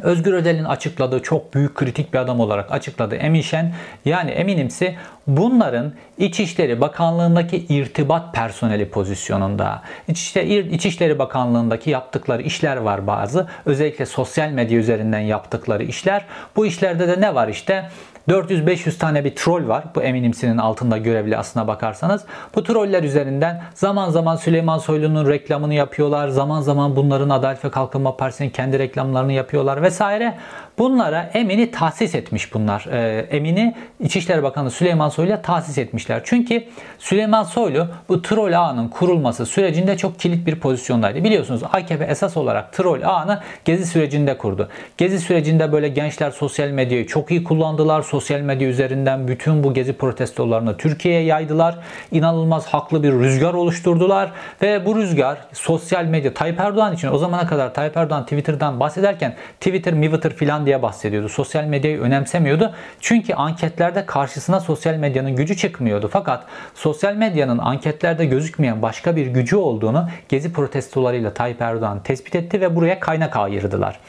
Özgür 0.00 0.32
Özel'in 0.32 0.64
açıkladığı 0.64 1.22
çok 1.22 1.54
büyük 1.54 1.74
kritik 1.74 2.12
bir 2.12 2.18
adam 2.18 2.40
olarak 2.40 2.72
açıkladı 2.72 3.16
Emin 3.16 3.40
Şen. 3.40 3.74
Yani 4.04 4.30
eminimsi 4.30 4.96
bunların 5.26 5.92
İçişleri 6.18 6.80
Bakanlığı'ndaki 6.80 7.56
irtibat 7.68 8.34
personeli 8.34 8.90
pozisyonunda. 8.90 9.82
İçişleri, 10.08 10.74
İçişleri 10.74 11.18
Bakanlığı'ndaki 11.18 11.90
yaptıkları 11.90 12.42
işler 12.42 12.76
var 12.76 13.06
bazı. 13.06 13.48
Özellikle 13.66 14.06
sosyal 14.06 14.50
medya 14.50 14.78
üzerinden 14.78 15.20
yaptıkları 15.20 15.84
işler. 15.84 16.24
Bu 16.56 16.66
işlerde 16.66 17.08
de 17.08 17.20
ne 17.20 17.34
var 17.34 17.48
işte? 17.48 17.90
400-500 18.30 18.98
tane 18.98 19.24
bir 19.24 19.36
troll 19.36 19.68
var. 19.68 19.84
Bu 19.94 20.02
Eminimsi'nin 20.02 20.58
altında 20.58 20.98
görevli 20.98 21.36
aslına 21.36 21.66
bakarsanız. 21.66 22.24
Bu 22.54 22.62
troller 22.64 23.02
üzerinden 23.02 23.62
zaman 23.74 24.10
zaman 24.10 24.36
Süleyman 24.36 24.78
Soylu'nun 24.78 25.28
reklamını 25.28 25.74
yapıyorlar. 25.74 26.28
Zaman 26.28 26.60
zaman 26.60 26.96
bunların 26.96 27.30
Adalet 27.30 27.64
ve 27.64 27.70
Kalkınma 27.70 28.16
Partisi'nin 28.16 28.50
kendi 28.50 28.78
reklamlarını 28.78 29.32
yapıyorlar 29.32 29.82
vesaire. 29.82 30.34
Bunlara 30.78 31.30
Emin'i 31.34 31.70
tahsis 31.70 32.14
etmiş 32.14 32.54
bunlar. 32.54 32.86
Ee, 32.92 33.26
Emin'i 33.30 33.74
İçişleri 34.00 34.42
Bakanı 34.42 34.70
Süleyman 34.70 35.08
Soylu'ya 35.08 35.42
tahsis 35.42 35.78
etmişler. 35.78 36.20
Çünkü 36.24 36.64
Süleyman 36.98 37.42
Soylu 37.42 37.88
bu 38.08 38.22
troll 38.22 38.52
ağının 38.52 38.88
kurulması 38.88 39.46
sürecinde 39.46 39.96
çok 39.96 40.18
kilit 40.18 40.46
bir 40.46 40.60
pozisyondaydı. 40.60 41.24
Biliyorsunuz 41.24 41.62
AKP 41.72 42.04
esas 42.04 42.36
olarak 42.36 42.72
troll 42.72 43.02
ağını 43.02 43.40
Gezi 43.64 43.86
sürecinde 43.86 44.38
kurdu. 44.38 44.68
Gezi 44.98 45.18
sürecinde 45.18 45.72
böyle 45.72 45.88
gençler 45.88 46.30
sosyal 46.30 46.68
medyayı 46.68 47.06
çok 47.06 47.30
iyi 47.30 47.44
kullandılar. 47.44 48.02
Sosyal 48.02 48.19
medya 48.42 48.68
üzerinden 48.68 49.28
bütün 49.28 49.64
bu 49.64 49.74
Gezi 49.74 49.92
protestolarını 49.92 50.76
Türkiye'ye 50.76 51.22
yaydılar. 51.22 51.78
İnanılmaz 52.12 52.66
haklı 52.66 53.02
bir 53.02 53.12
rüzgar 53.12 53.54
oluşturdular 53.54 54.32
ve 54.62 54.86
bu 54.86 54.96
rüzgar 54.96 55.38
sosyal 55.52 56.04
medya 56.04 56.34
Tayyip 56.34 56.60
Erdoğan 56.60 56.94
için 56.94 57.08
o 57.08 57.18
zamana 57.18 57.46
kadar 57.46 57.74
Tayyip 57.74 57.96
Erdoğan 57.96 58.22
Twitter'dan 58.22 58.80
bahsederken 58.80 59.36
Twitter, 59.60 59.92
Twitter 59.92 60.32
filan 60.32 60.66
diye 60.66 60.82
bahsediyordu. 60.82 61.28
Sosyal 61.28 61.64
medyayı 61.64 62.00
önemsemiyordu. 62.00 62.72
Çünkü 63.00 63.34
anketlerde 63.34 64.06
karşısına 64.06 64.60
sosyal 64.60 64.94
medyanın 64.94 65.36
gücü 65.36 65.56
çıkmıyordu. 65.56 66.08
Fakat 66.12 66.44
sosyal 66.74 67.14
medyanın 67.14 67.58
anketlerde 67.58 68.26
gözükmeyen 68.26 68.82
başka 68.82 69.16
bir 69.16 69.26
gücü 69.26 69.56
olduğunu 69.56 70.08
Gezi 70.28 70.52
protestolarıyla 70.52 71.34
Tayyip 71.34 71.62
Erdoğan 71.62 72.02
tespit 72.02 72.34
etti 72.34 72.60
ve 72.60 72.76
buraya 72.76 73.00
kaynak 73.00 73.36
ayırdılar. 73.36 74.00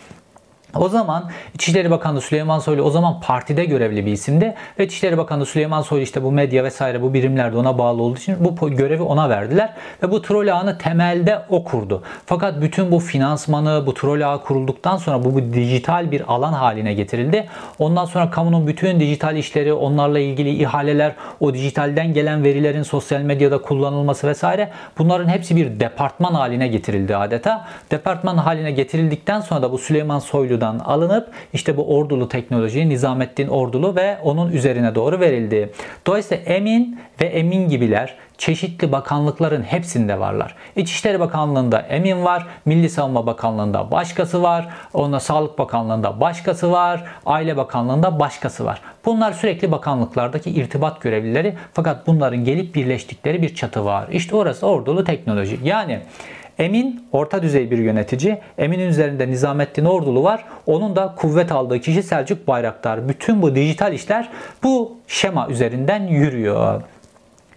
O 0.75 0.89
zaman 0.89 1.29
İçişleri 1.53 1.91
Bakanı 1.91 2.21
Süleyman 2.21 2.59
Soylu 2.59 2.81
o 2.81 2.89
zaman 2.89 3.19
partide 3.21 3.65
görevli 3.65 4.05
bir 4.05 4.11
isimdi 4.11 4.55
ve 4.79 4.85
İçişleri 4.85 5.17
Bakanı 5.17 5.45
Süleyman 5.45 5.81
Soylu 5.81 6.03
işte 6.03 6.23
bu 6.23 6.31
medya 6.31 6.63
vesaire 6.63 7.01
bu 7.01 7.13
birimlerde 7.13 7.57
ona 7.57 7.77
bağlı 7.77 8.01
olduğu 8.01 8.17
için 8.17 8.35
bu 8.39 8.69
görevi 8.69 9.01
ona 9.01 9.29
verdiler 9.29 9.73
ve 10.03 10.11
bu 10.11 10.21
troll 10.21 10.47
ağını 10.47 10.77
temelde 10.77 11.41
o 11.49 11.63
kurdu. 11.63 12.03
Fakat 12.25 12.61
bütün 12.61 12.91
bu 12.91 12.99
finansmanı, 12.99 13.83
bu 13.85 13.93
troll 13.93 14.21
ağı 14.21 14.43
kurulduktan 14.43 14.97
sonra 14.97 15.23
bu, 15.23 15.35
bu 15.35 15.53
dijital 15.53 16.11
bir 16.11 16.33
alan 16.33 16.53
haline 16.53 16.93
getirildi. 16.93 17.47
Ondan 17.79 18.05
sonra 18.05 18.29
kamunun 18.29 18.67
bütün 18.67 18.99
dijital 18.99 19.37
işleri, 19.37 19.73
onlarla 19.73 20.19
ilgili 20.19 20.49
ihaleler, 20.49 21.15
o 21.39 21.53
dijitalden 21.53 22.13
gelen 22.13 22.43
verilerin 22.43 22.83
sosyal 22.83 23.21
medyada 23.21 23.61
kullanılması 23.61 24.27
vesaire 24.27 24.71
bunların 24.97 25.29
hepsi 25.29 25.55
bir 25.55 25.79
departman 25.79 26.33
haline 26.33 26.67
getirildi 26.67 27.15
adeta. 27.15 27.65
Departman 27.91 28.37
haline 28.37 28.71
getirildikten 28.71 29.41
sonra 29.41 29.61
da 29.61 29.71
bu 29.71 29.77
Süleyman 29.77 30.19
Soylu 30.19 30.60
Ordu'dan 30.61 30.79
alınıp 30.79 31.31
işte 31.53 31.77
bu 31.77 31.97
ordulu 31.97 32.29
teknoloji 32.29 32.89
Nizamettin 32.89 33.47
Ordulu 33.47 33.95
ve 33.95 34.17
onun 34.23 34.51
üzerine 34.51 34.95
doğru 34.95 35.19
verildi. 35.19 35.71
Dolayısıyla 36.07 36.43
Emin 36.43 36.99
ve 37.21 37.25
Emin 37.25 37.69
gibiler 37.69 38.15
çeşitli 38.37 38.91
bakanlıkların 38.91 39.63
hepsinde 39.63 40.19
varlar. 40.19 40.55
İçişleri 40.75 41.19
Bakanlığı'nda 41.19 41.79
Emin 41.79 42.23
var, 42.23 42.47
Milli 42.65 42.89
Savunma 42.89 43.25
Bakanlığı'nda 43.25 43.91
başkası 43.91 44.43
var, 44.43 44.69
ona 44.93 45.19
Sağlık 45.19 45.59
Bakanlığı'nda 45.59 46.21
başkası 46.21 46.71
var, 46.71 47.03
Aile 47.25 47.57
Bakanlığı'nda 47.57 48.19
başkası 48.19 48.65
var. 48.65 48.81
Bunlar 49.05 49.31
sürekli 49.31 49.71
bakanlıklardaki 49.71 50.49
irtibat 50.49 51.01
görevlileri 51.01 51.55
fakat 51.73 52.07
bunların 52.07 52.43
gelip 52.43 52.75
birleştikleri 52.75 53.41
bir 53.41 53.55
çatı 53.55 53.85
var. 53.85 54.07
İşte 54.11 54.35
orası 54.35 54.67
ordulu 54.67 55.03
teknoloji. 55.03 55.59
Yani 55.63 55.99
Emin 56.59 57.07
orta 57.11 57.43
düzey 57.43 57.71
bir 57.71 57.77
yönetici. 57.77 58.37
Emin'in 58.57 58.87
üzerinde 58.87 59.27
Nizamettin 59.27 59.85
Ordulu 59.85 60.23
var. 60.23 60.45
Onun 60.65 60.95
da 60.95 61.15
kuvvet 61.15 61.51
aldığı 61.51 61.79
kişi 61.79 62.03
Selçuk 62.03 62.47
Bayraktar. 62.47 63.09
Bütün 63.09 63.41
bu 63.41 63.55
dijital 63.55 63.93
işler 63.93 64.29
bu 64.63 64.97
şema 65.07 65.47
üzerinden 65.47 66.07
yürüyor. 66.07 66.81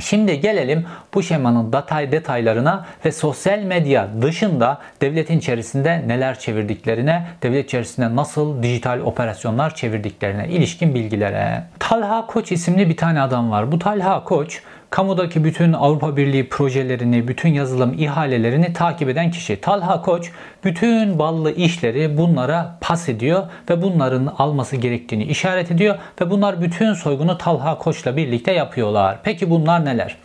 Şimdi 0.00 0.40
gelelim 0.40 0.86
bu 1.14 1.22
şemanın 1.22 1.72
detay 1.72 2.12
detaylarına 2.12 2.86
ve 3.04 3.12
sosyal 3.12 3.58
medya 3.58 4.08
dışında 4.22 4.78
devletin 5.00 5.38
içerisinde 5.38 6.02
neler 6.06 6.38
çevirdiklerine, 6.38 7.26
devlet 7.42 7.64
içerisinde 7.64 8.16
nasıl 8.16 8.62
dijital 8.62 9.00
operasyonlar 9.00 9.74
çevirdiklerine 9.74 10.48
ilişkin 10.48 10.94
bilgilere. 10.94 11.62
Talha 11.78 12.26
Koç 12.26 12.52
isimli 12.52 12.88
bir 12.88 12.96
tane 12.96 13.20
adam 13.20 13.50
var. 13.50 13.72
Bu 13.72 13.78
Talha 13.78 14.24
Koç 14.24 14.62
kamudaki 14.94 15.44
bütün 15.44 15.72
Avrupa 15.72 16.16
Birliği 16.16 16.48
projelerini, 16.48 17.28
bütün 17.28 17.54
yazılım 17.54 17.94
ihalelerini 17.98 18.72
takip 18.72 19.08
eden 19.08 19.30
kişi. 19.30 19.60
Talha 19.60 20.02
Koç 20.02 20.30
bütün 20.64 21.18
ballı 21.18 21.52
işleri 21.52 22.18
bunlara 22.18 22.78
pas 22.80 23.08
ediyor 23.08 23.42
ve 23.70 23.82
bunların 23.82 24.26
alması 24.38 24.76
gerektiğini 24.76 25.24
işaret 25.24 25.70
ediyor 25.70 25.98
ve 26.20 26.30
bunlar 26.30 26.60
bütün 26.60 26.94
soygunu 26.94 27.38
Talha 27.38 27.78
Koç'la 27.78 28.16
birlikte 28.16 28.52
yapıyorlar. 28.52 29.18
Peki 29.22 29.50
bunlar 29.50 29.84
neler? 29.84 30.16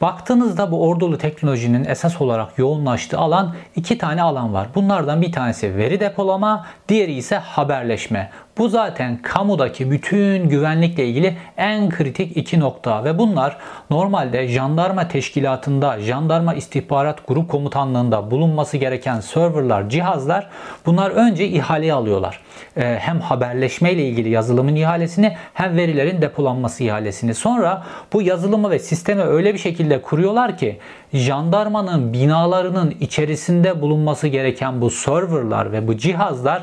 Baktığınızda 0.00 0.70
bu 0.70 0.88
ordulu 0.88 1.18
teknolojinin 1.18 1.84
esas 1.84 2.20
olarak 2.20 2.58
yoğunlaştığı 2.58 3.18
alan 3.18 3.54
iki 3.76 3.98
tane 3.98 4.22
alan 4.22 4.54
var. 4.54 4.68
Bunlardan 4.74 5.22
bir 5.22 5.32
tanesi 5.32 5.76
veri 5.76 6.00
depolama, 6.00 6.66
diğeri 6.88 7.12
ise 7.12 7.36
haberleşme. 7.36 8.30
Bu 8.58 8.68
zaten 8.68 9.18
kamudaki 9.22 9.90
bütün 9.90 10.48
güvenlikle 10.48 11.06
ilgili 11.06 11.36
en 11.56 11.90
kritik 11.90 12.36
iki 12.36 12.60
nokta 12.60 13.04
ve 13.04 13.18
bunlar 13.18 13.56
normalde 13.90 14.48
jandarma 14.48 15.08
teşkilatında, 15.08 16.00
jandarma 16.00 16.54
istihbarat 16.54 17.28
grup 17.28 17.50
komutanlığında 17.50 18.30
bulunması 18.30 18.76
gereken 18.76 19.20
serverlar, 19.20 19.88
cihazlar 19.88 20.48
bunlar 20.86 21.10
önce 21.10 21.48
ihaleyi 21.48 21.92
alıyorlar. 21.92 22.40
Ee, 22.76 22.98
hem 23.00 23.20
haberleşme 23.20 23.92
ile 23.92 24.04
ilgili 24.04 24.28
yazılımın 24.28 24.74
ihalesini 24.74 25.36
hem 25.54 25.76
verilerin 25.76 26.22
depolanması 26.22 26.84
ihalesini. 26.84 27.34
Sonra 27.34 27.84
bu 28.12 28.22
yazılımı 28.22 28.70
ve 28.70 28.78
sistemi 28.78 29.22
öyle 29.22 29.54
bir 29.54 29.58
şekilde 29.58 30.02
kuruyorlar 30.02 30.58
ki 30.58 30.78
jandarmanın 31.14 32.12
binalarının 32.12 32.94
içerisinde 33.00 33.82
bulunması 33.82 34.28
gereken 34.28 34.80
bu 34.80 34.90
serverlar 34.90 35.72
ve 35.72 35.88
bu 35.88 35.96
cihazları 35.96 36.62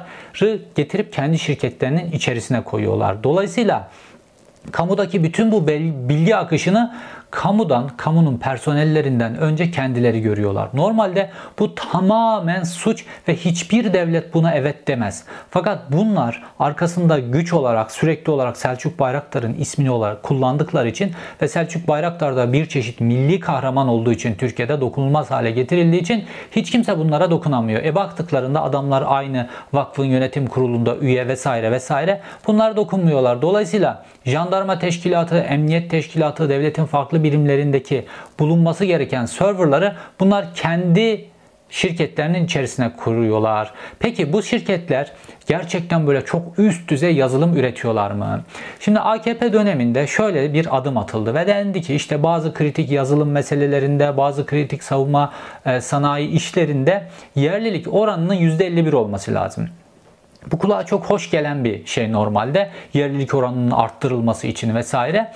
getirip 0.76 1.14
kendi 1.14 1.40
şirketlerinin 1.40 2.12
içerisine 2.12 2.64
koyuyorlar. 2.64 3.24
Dolayısıyla 3.24 3.90
kamudaki 4.72 5.24
bütün 5.24 5.52
bu 5.52 5.68
bilgi 5.68 6.36
akışını 6.36 6.92
kamudan, 7.32 7.88
kamunun 7.98 8.38
personellerinden 8.38 9.38
önce 9.38 9.72
kendileri 9.72 10.22
görüyorlar. 10.22 10.70
Normalde 10.74 11.30
bu 11.60 11.76
tamamen 11.76 12.64
suç 12.64 13.06
ve 13.28 13.36
hiçbir 13.36 13.94
devlet 13.94 14.34
buna 14.34 14.54
evet 14.54 14.88
demez. 14.88 15.24
Fakat 15.50 15.80
bunlar 15.92 16.44
arkasında 16.60 17.20
güç 17.20 17.54
olarak 17.54 17.92
sürekli 17.92 18.32
olarak 18.32 18.58
Selçuk 18.58 19.00
Bayraktar'ın 19.00 19.54
ismini 19.54 19.92
olarak 19.92 20.24
kullandıkları 20.24 20.90
için 20.90 21.12
ve 21.42 21.48
Selçuk 21.48 21.88
Bayraktar 21.88 22.36
da 22.36 22.54
bir 22.54 22.66
çeşit 22.66 23.02
milli 23.02 23.40
kahraman 23.40 23.88
olduğu 23.88 24.12
için 24.12 24.36
Türkiye'de 24.36 24.82
dokunulmaz 24.82 25.32
hale 25.32 25.52
getirildiği 25.52 26.02
için 26.02 26.24
hiç 26.52 26.72
kimse 26.72 26.98
bunlara 26.98 27.32
dokunamıyor. 27.32 27.84
E 27.84 27.96
baktıklarında 27.96 28.64
adamlar 28.64 29.04
aynı 29.08 29.48
vakfın 29.74 30.06
yönetim 30.06 30.48
kurulunda 30.48 30.96
üye 30.96 31.28
vesaire 31.28 31.72
vesaire 31.72 32.22
bunlar 32.48 32.76
dokunmuyorlar. 32.76 33.42
Dolayısıyla 33.42 34.04
jandarma 34.26 34.51
teşkilatı, 34.80 35.38
emniyet 35.38 35.90
teşkilatı, 35.90 36.50
devletin 36.50 36.86
farklı 36.86 37.24
birimlerindeki 37.24 38.06
bulunması 38.40 38.86
gereken 38.86 39.26
serverları 39.26 39.96
bunlar 40.20 40.54
kendi 40.56 41.32
şirketlerinin 41.72 42.46
içerisine 42.46 42.92
kuruyorlar. 42.98 43.74
Peki 44.00 44.34
bu 44.34 44.44
şirketler 44.44 45.12
gerçekten 45.48 46.08
böyle 46.08 46.26
çok 46.26 46.60
üst 46.60 46.90
düzey 46.90 47.16
yazılım 47.16 47.58
üretiyorlar 47.58 48.12
mı? 48.12 48.44
Şimdi 48.80 49.00
AKP 49.00 49.54
döneminde 49.54 50.08
şöyle 50.08 50.54
bir 50.54 50.78
adım 50.78 50.98
atıldı 50.98 51.36
ve 51.36 51.48
dendi 51.48 51.82
ki 51.82 51.96
işte 51.96 52.24
bazı 52.24 52.54
kritik 52.54 52.92
yazılım 52.92 53.32
meselelerinde, 53.32 54.18
bazı 54.18 54.46
kritik 54.46 54.84
savunma 54.84 55.34
e, 55.66 55.82
sanayi 55.82 56.30
işlerinde 56.30 57.08
yerlilik 57.36 57.94
oranının 57.94 58.36
%51 58.36 58.96
olması 58.96 59.34
lazım. 59.34 59.70
Bu 60.52 60.58
kulağa 60.58 60.86
çok 60.86 61.06
hoş 61.06 61.32
gelen 61.32 61.64
bir 61.64 61.86
şey 61.86 62.12
normalde. 62.12 62.70
Yerlilik 62.94 63.34
oranının 63.34 63.72
arttırılması 63.72 64.48
için 64.48 64.76
vesaire. 64.76 65.32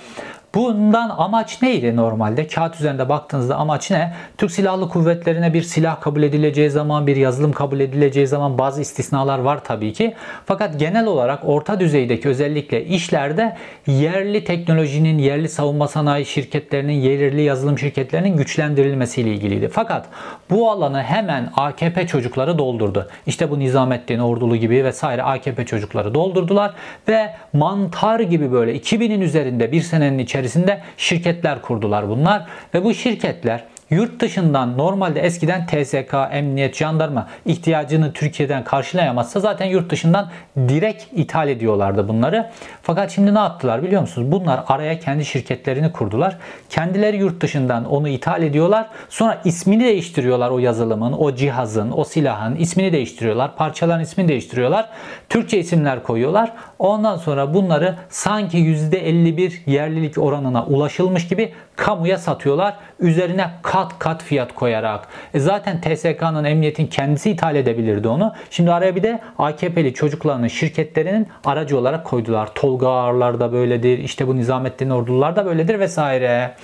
Bundan 0.56 1.14
amaç 1.18 1.62
neydi 1.62 1.96
normalde? 1.96 2.46
Kağıt 2.46 2.76
üzerinde 2.76 3.08
baktığınızda 3.08 3.56
amaç 3.56 3.90
ne? 3.90 4.12
Türk 4.38 4.50
Silahlı 4.50 4.88
Kuvvetleri'ne 4.88 5.54
bir 5.54 5.62
silah 5.62 6.00
kabul 6.00 6.22
edileceği 6.22 6.70
zaman, 6.70 7.06
bir 7.06 7.16
yazılım 7.16 7.52
kabul 7.52 7.80
edileceği 7.80 8.26
zaman 8.26 8.58
bazı 8.58 8.80
istisnalar 8.82 9.38
var 9.38 9.64
tabii 9.64 9.92
ki. 9.92 10.14
Fakat 10.46 10.80
genel 10.80 11.06
olarak 11.06 11.40
orta 11.44 11.80
düzeydeki 11.80 12.28
özellikle 12.28 12.84
işlerde 12.84 13.56
yerli 13.86 14.44
teknolojinin, 14.44 15.18
yerli 15.18 15.48
savunma 15.48 15.88
sanayi 15.88 16.26
şirketlerinin, 16.26 16.92
yerli 16.92 17.42
yazılım 17.42 17.78
şirketlerinin 17.78 18.36
güçlendirilmesiyle 18.36 19.30
ilgiliydi. 19.30 19.68
Fakat 19.72 20.06
bu 20.50 20.70
alanı 20.70 21.02
hemen 21.02 21.50
AKP 21.56 22.06
çocukları 22.06 22.58
doldurdu. 22.58 23.08
İşte 23.26 23.50
bu 23.50 23.58
Nizamettin 23.58 24.18
Ordulu 24.18 24.56
gibi 24.56 24.84
vesaire 24.84 25.22
AKP 25.22 25.66
çocukları 25.66 26.14
doldurdular 26.14 26.74
ve 27.08 27.34
mantar 27.52 28.20
gibi 28.20 28.52
böyle 28.52 28.76
2000'in 28.76 29.20
üzerinde 29.20 29.72
bir 29.72 29.80
senenin 29.80 30.18
içerisinde 30.18 30.45
içerisinde 30.46 30.80
şirketler 30.96 31.62
kurdular 31.62 32.08
bunlar. 32.08 32.46
Ve 32.74 32.84
bu 32.84 32.94
şirketler 32.94 33.64
Yurt 33.90 34.20
dışından 34.20 34.78
normalde 34.78 35.20
eskiden 35.20 35.66
TSK, 35.66 36.14
emniyet, 36.32 36.76
jandarma 36.76 37.28
ihtiyacını 37.44 38.12
Türkiye'den 38.12 38.64
karşılayamazsa 38.64 39.40
zaten 39.40 39.66
yurt 39.66 39.90
dışından 39.90 40.30
direkt 40.56 41.04
ithal 41.12 41.48
ediyorlardı 41.48 42.08
bunları. 42.08 42.50
Fakat 42.82 43.10
şimdi 43.10 43.34
ne 43.34 43.38
yaptılar 43.38 43.82
biliyor 43.82 44.00
musunuz? 44.00 44.32
Bunlar 44.32 44.64
araya 44.66 44.98
kendi 44.98 45.24
şirketlerini 45.24 45.92
kurdular. 45.92 46.36
Kendileri 46.70 47.16
yurt 47.16 47.40
dışından 47.40 47.84
onu 47.84 48.08
ithal 48.08 48.42
ediyorlar. 48.42 48.86
Sonra 49.08 49.40
ismini 49.44 49.84
değiştiriyorlar 49.84 50.50
o 50.50 50.58
yazılımın, 50.58 51.12
o 51.12 51.34
cihazın, 51.34 51.92
o 51.96 52.04
silahın 52.04 52.56
ismini 52.56 52.92
değiştiriyorlar. 52.92 53.56
Parçaların 53.56 54.02
ismini 54.02 54.28
değiştiriyorlar. 54.28 54.88
Türkçe 55.28 55.58
isimler 55.58 56.02
koyuyorlar. 56.02 56.52
Ondan 56.78 57.16
sonra 57.16 57.54
bunları 57.54 57.94
sanki 58.08 58.58
%51 58.58 59.52
yerlilik 59.66 60.18
oranına 60.18 60.64
ulaşılmış 60.64 61.28
gibi 61.28 61.52
kamuya 61.76 62.18
satıyorlar. 62.18 62.76
Üzerine 63.00 63.50
kat 63.62 63.98
kat 63.98 64.22
fiyat 64.22 64.54
koyarak. 64.54 65.08
E 65.34 65.38
zaten 65.38 65.80
TSK'nın 65.80 66.44
emniyetin 66.44 66.86
kendisi 66.86 67.30
ithal 67.30 67.56
edebilirdi 67.56 68.08
onu. 68.08 68.34
Şimdi 68.50 68.72
araya 68.72 68.96
bir 68.96 69.02
de 69.02 69.20
AKP'li 69.38 69.94
çocuklarının 69.94 70.48
şirketlerinin 70.48 71.28
aracı 71.44 71.78
olarak 71.78 72.04
koydular. 72.04 72.54
Tolga 72.54 72.88
Ağarlar 72.88 73.40
da 73.40 73.52
böyledir. 73.52 73.98
İşte 73.98 74.26
bu 74.26 74.36
Nizamettin 74.36 74.90
Ordular 74.90 75.36
da 75.36 75.46
böyledir 75.46 75.78
vesaire. 75.78 76.54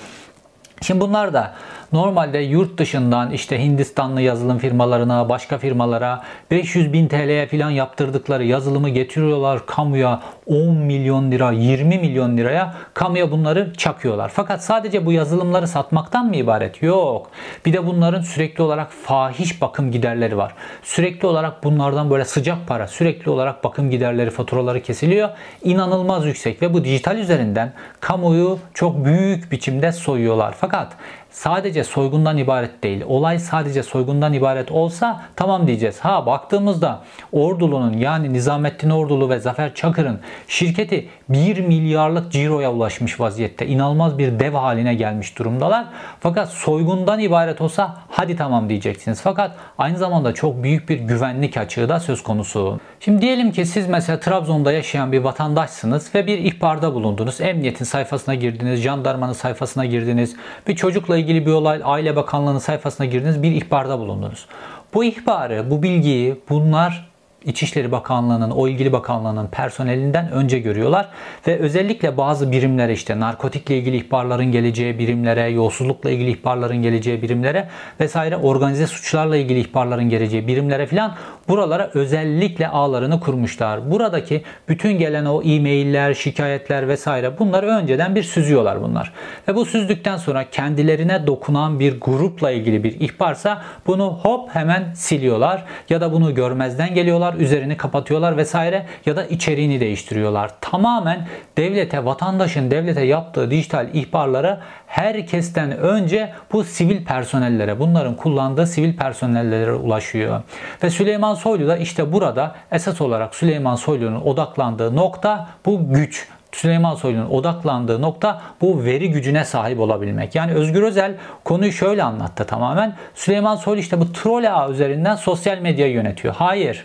Şimdi 0.82 1.00
bunlar 1.00 1.32
da 1.32 1.54
Normalde 1.92 2.38
yurt 2.38 2.78
dışından 2.78 3.30
işte 3.30 3.64
Hindistanlı 3.64 4.20
yazılım 4.20 4.58
firmalarına, 4.58 5.28
başka 5.28 5.58
firmalara 5.58 6.22
500 6.50 6.92
bin 6.92 7.08
TL'ye 7.08 7.46
falan 7.46 7.70
yaptırdıkları 7.70 8.44
yazılımı 8.44 8.88
getiriyorlar 8.88 9.66
kamuya 9.66 10.22
10 10.46 10.76
milyon 10.76 11.30
lira, 11.30 11.52
20 11.52 11.98
milyon 11.98 12.36
liraya 12.36 12.74
kamuya 12.94 13.30
bunları 13.30 13.72
çakıyorlar. 13.72 14.30
Fakat 14.34 14.64
sadece 14.64 15.06
bu 15.06 15.12
yazılımları 15.12 15.68
satmaktan 15.68 16.26
mı 16.26 16.36
ibaret? 16.36 16.82
Yok. 16.82 17.30
Bir 17.66 17.72
de 17.72 17.86
bunların 17.86 18.20
sürekli 18.20 18.62
olarak 18.62 18.92
fahiş 18.92 19.62
bakım 19.62 19.90
giderleri 19.90 20.36
var. 20.36 20.54
Sürekli 20.82 21.26
olarak 21.26 21.64
bunlardan 21.64 22.10
böyle 22.10 22.24
sıcak 22.24 22.58
para, 22.68 22.88
sürekli 22.88 23.30
olarak 23.30 23.64
bakım 23.64 23.90
giderleri, 23.90 24.30
faturaları 24.30 24.82
kesiliyor. 24.82 25.28
İnanılmaz 25.64 26.26
yüksek 26.26 26.62
ve 26.62 26.74
bu 26.74 26.84
dijital 26.84 27.18
üzerinden 27.18 27.72
kamuyu 28.00 28.58
çok 28.74 29.04
büyük 29.04 29.52
biçimde 29.52 29.92
soyuyorlar. 29.92 30.54
Fakat 30.60 30.92
sadece 31.32 31.84
soygundan 31.84 32.38
ibaret 32.38 32.82
değil. 32.82 33.04
Olay 33.06 33.38
sadece 33.38 33.82
soygundan 33.82 34.32
ibaret 34.32 34.70
olsa 34.70 35.22
tamam 35.36 35.66
diyeceğiz. 35.66 36.00
Ha 36.00 36.26
baktığımızda 36.26 37.00
Ordulu'nun 37.32 37.92
yani 37.92 38.32
Nizamettin 38.32 38.90
Ordulu 38.90 39.30
ve 39.30 39.38
Zafer 39.38 39.74
Çakır'ın 39.74 40.20
şirketi 40.48 41.08
1 41.28 41.60
milyarlık 41.60 42.32
ciroya 42.32 42.72
ulaşmış 42.72 43.20
vaziyette. 43.20 43.66
İnanılmaz 43.66 44.18
bir 44.18 44.40
dev 44.40 44.52
haline 44.52 44.94
gelmiş 44.94 45.38
durumdalar. 45.38 45.86
Fakat 46.20 46.48
soygundan 46.48 47.20
ibaret 47.20 47.60
olsa 47.60 47.96
hadi 48.08 48.36
tamam 48.36 48.68
diyeceksiniz. 48.68 49.20
Fakat 49.22 49.56
aynı 49.78 49.98
zamanda 49.98 50.34
çok 50.34 50.62
büyük 50.62 50.88
bir 50.88 51.00
güvenlik 51.00 51.56
açığı 51.56 51.88
da 51.88 52.00
söz 52.00 52.22
konusu. 52.22 52.80
Şimdi 53.00 53.22
diyelim 53.22 53.52
ki 53.52 53.66
siz 53.66 53.88
mesela 53.88 54.20
Trabzon'da 54.20 54.72
yaşayan 54.72 55.12
bir 55.12 55.18
vatandaşsınız 55.18 56.14
ve 56.14 56.26
bir 56.26 56.38
ihbarda 56.38 56.94
bulundunuz. 56.94 57.40
Emniyetin 57.40 57.84
sayfasına 57.84 58.34
girdiniz, 58.34 58.80
jandarmanın 58.80 59.32
sayfasına 59.32 59.84
girdiniz, 59.84 60.36
bir 60.66 60.76
çocukla 60.76 61.21
ilgili 61.22 61.46
bir 61.46 61.52
olay 61.52 61.80
Aile 61.84 62.16
Bakanlığı'nın 62.16 62.58
sayfasına 62.58 63.06
girdiniz, 63.06 63.42
bir 63.42 63.52
ihbarda 63.52 63.98
bulundunuz. 63.98 64.46
Bu 64.94 65.04
ihbarı, 65.04 65.70
bu 65.70 65.82
bilgiyi 65.82 66.40
bunlar 66.48 67.11
İçişleri 67.44 67.92
Bakanlığı'nın, 67.92 68.50
o 68.50 68.68
ilgili 68.68 68.92
bakanlığının 68.92 69.46
personelinden 69.46 70.30
önce 70.30 70.58
görüyorlar 70.58 71.08
ve 71.46 71.58
özellikle 71.58 72.16
bazı 72.16 72.52
birimlere 72.52 72.92
işte 72.92 73.20
narkotikle 73.20 73.78
ilgili 73.78 73.96
ihbarların 73.96 74.52
geleceği 74.52 74.98
birimlere, 74.98 75.50
yolsuzlukla 75.50 76.10
ilgili 76.10 76.30
ihbarların 76.30 76.82
geleceği 76.82 77.22
birimlere 77.22 77.68
vesaire 78.00 78.36
organize 78.36 78.86
suçlarla 78.86 79.36
ilgili 79.36 79.60
ihbarların 79.60 80.08
geleceği 80.08 80.46
birimlere 80.46 80.86
filan 80.86 81.14
buralara 81.48 81.90
özellikle 81.94 82.68
ağlarını 82.68 83.20
kurmuşlar. 83.20 83.90
Buradaki 83.90 84.42
bütün 84.68 84.98
gelen 84.98 85.24
o 85.24 85.42
e-mailler, 85.42 86.14
şikayetler 86.14 86.88
vesaire 86.88 87.38
bunları 87.38 87.66
önceden 87.66 88.14
bir 88.14 88.22
süzüyorlar 88.22 88.82
bunlar. 88.82 89.12
Ve 89.48 89.54
bu 89.54 89.64
süzdükten 89.64 90.16
sonra 90.16 90.50
kendilerine 90.50 91.26
dokunan 91.26 91.80
bir 91.80 92.00
grupla 92.00 92.50
ilgili 92.50 92.84
bir 92.84 93.00
ihbarsa 93.00 93.62
bunu 93.86 94.18
hop 94.22 94.50
hemen 94.54 94.94
siliyorlar 94.94 95.64
ya 95.88 96.00
da 96.00 96.12
bunu 96.12 96.34
görmezden 96.34 96.94
geliyorlar 96.94 97.31
kapatıyorlar, 97.32 97.40
üzerini 97.40 97.76
kapatıyorlar 97.76 98.36
vesaire 98.36 98.86
ya 99.06 99.16
da 99.16 99.24
içeriğini 99.24 99.80
değiştiriyorlar. 99.80 100.50
Tamamen 100.60 101.26
devlete, 101.56 102.04
vatandaşın 102.04 102.70
devlete 102.70 103.04
yaptığı 103.04 103.50
dijital 103.50 103.88
ihbarları 103.92 104.58
herkesten 104.86 105.78
önce 105.78 106.32
bu 106.52 106.64
sivil 106.64 107.04
personellere, 107.04 107.78
bunların 107.78 108.16
kullandığı 108.16 108.66
sivil 108.66 108.96
personellere 108.96 109.72
ulaşıyor. 109.72 110.42
Ve 110.82 110.90
Süleyman 110.90 111.34
Soylu 111.34 111.68
da 111.68 111.76
işte 111.76 112.12
burada 112.12 112.54
esas 112.72 113.00
olarak 113.00 113.34
Süleyman 113.34 113.76
Soylu'nun 113.76 114.20
odaklandığı 114.20 114.96
nokta 114.96 115.48
bu 115.66 115.92
güç. 115.92 116.28
Süleyman 116.52 116.94
Soylu'nun 116.94 117.30
odaklandığı 117.30 118.02
nokta 118.02 118.40
bu 118.60 118.84
veri 118.84 119.10
gücüne 119.10 119.44
sahip 119.44 119.80
olabilmek. 119.80 120.34
Yani 120.34 120.52
Özgür 120.52 120.82
Özel 120.82 121.14
konuyu 121.44 121.72
şöyle 121.72 122.02
anlattı 122.02 122.44
tamamen. 122.44 122.96
Süleyman 123.14 123.56
Soylu 123.56 123.80
işte 123.80 124.00
bu 124.00 124.12
troll 124.12 124.44
ağ 124.50 124.70
üzerinden 124.70 125.16
sosyal 125.16 125.58
medyayı 125.58 125.92
yönetiyor. 125.92 126.34
Hayır. 126.34 126.84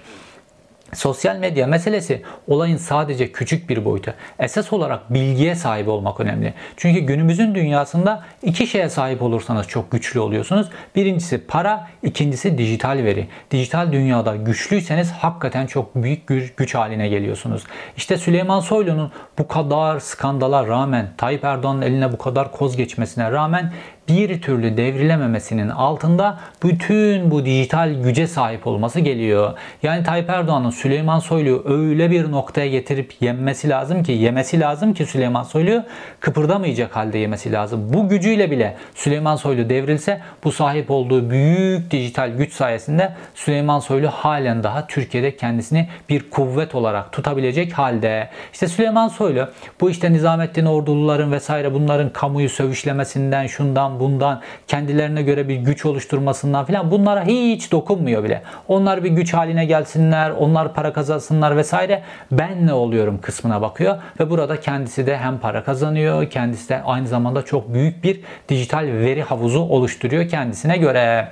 Sosyal 0.94 1.36
medya 1.36 1.68
meselesi 1.68 2.22
olayın 2.48 2.78
sadece 2.78 3.32
küçük 3.32 3.70
bir 3.70 3.86
boyutu. 3.86 4.14
Esas 4.40 4.74
olarak 4.74 5.14
bilgiye 5.14 5.56
sahip 5.56 5.88
olmak 5.88 6.20
önemli. 6.20 6.54
Çünkü 6.78 7.00
günümüzün 7.00 7.56
dünyasında 7.56 8.24
iki 8.44 8.68
şeye 8.68 8.90
sahip 8.90 9.22
olursanız 9.22 9.68
çok 9.68 9.92
güçlü 9.92 10.20
oluyorsunuz. 10.20 10.68
Birincisi 10.96 11.38
para, 11.38 11.88
ikincisi 12.04 12.58
dijital 12.58 12.98
veri. 13.04 13.28
Dijital 13.52 13.92
dünyada 13.92 14.36
güçlüyseniz 14.36 15.12
hakikaten 15.12 15.66
çok 15.66 15.96
büyük 15.96 16.28
güç 16.58 16.76
haline 16.76 17.08
geliyorsunuz. 17.08 17.64
İşte 17.98 18.18
Süleyman 18.18 18.60
Soylu'nun 18.60 19.12
bu 19.38 19.48
kadar 19.48 20.00
skandala 20.00 20.68
rağmen, 20.68 21.10
Tayyip 21.18 21.44
Erdoğan'ın 21.44 21.82
eline 21.82 22.12
bu 22.12 22.18
kadar 22.18 22.52
koz 22.52 22.78
geçmesine 22.78 23.32
rağmen 23.32 23.74
bir 24.10 24.42
türlü 24.42 24.78
devrilememesinin 24.78 25.70
altında 25.70 26.40
bütün 26.64 27.32
bu 27.32 27.46
dijital 27.46 28.04
güce 28.04 28.28
sahip 28.28 28.68
olması 28.68 29.00
geliyor. 29.00 29.54
Yani 29.84 30.04
Tayyip 30.04 30.30
Erdoğan'ın 30.30 30.70
Süleyman 30.70 31.20
Soylu'yu 31.20 31.64
öyle 31.66 32.12
bir 32.12 32.32
noktaya 32.32 32.68
getirip 32.68 33.14
yenmesi 33.22 33.70
lazım 33.70 34.04
ki, 34.04 34.12
yemesi 34.12 34.60
lazım 34.60 34.94
ki 34.94 35.06
Süleyman 35.06 35.44
Soylu'yu 35.44 35.84
kıpırdamayacak 36.20 36.96
halde 36.96 37.18
yemesi 37.18 37.52
lazım. 37.52 37.94
Bu 37.94 38.10
gücüyle 38.10 38.52
bile 38.52 38.76
Süleyman 38.96 39.36
Soylu 39.36 39.70
devrilse 39.70 40.22
bu 40.44 40.52
sahip 40.52 40.92
olduğu 40.92 41.30
büyük 41.30 41.92
dijital 41.92 42.30
güç 42.30 42.54
sayesinde 42.54 43.14
Süleyman 43.36 43.80
Soylu 43.80 44.08
halen 44.08 44.64
daha 44.64 44.88
Türkiye'de 44.88 45.38
kendisini 45.38 45.88
bir 46.10 46.30
kuvvet 46.30 46.76
olarak 46.76 47.12
tutabilecek 47.12 47.74
halde. 47.74 48.30
İşte 48.54 48.68
Süleyman 48.68 49.08
Soylu 49.08 49.50
bu 49.82 49.90
işte 49.90 50.14
Nizamettin 50.14 50.66
Orduluların 50.66 51.32
vesaire 51.32 51.74
bunların 51.74 52.10
kamuyu 52.10 52.50
sövüşlemesinden, 52.50 53.48
şundan 53.48 53.97
bundan 54.00 54.42
kendilerine 54.68 55.22
göre 55.22 55.50
bir 55.50 55.56
güç 55.56 55.86
oluşturmasından 55.86 56.66
filan 56.66 56.92
bunlara 56.92 57.26
hiç 57.26 57.72
dokunmuyor 57.72 58.24
bile. 58.24 58.42
Onlar 58.68 59.04
bir 59.04 59.10
güç 59.10 59.34
haline 59.34 59.66
gelsinler, 59.66 60.32
onlar 60.32 60.74
para 60.74 60.94
kazansınlar 60.94 61.58
vesaire. 61.58 62.04
Ben 62.32 62.68
ne 62.68 62.74
oluyorum 62.74 63.20
kısmına 63.22 63.62
bakıyor 63.62 63.98
ve 64.20 64.30
burada 64.30 64.60
kendisi 64.60 65.08
de 65.08 65.18
hem 65.18 65.38
para 65.38 65.64
kazanıyor, 65.64 66.30
kendisi 66.30 66.70
de 66.70 66.82
aynı 66.86 67.08
zamanda 67.08 67.46
çok 67.46 67.74
büyük 67.74 68.04
bir 68.04 68.22
dijital 68.50 68.86
veri 68.86 69.22
havuzu 69.22 69.60
oluşturuyor 69.60 70.30
kendisine 70.30 70.78
göre. 70.78 71.32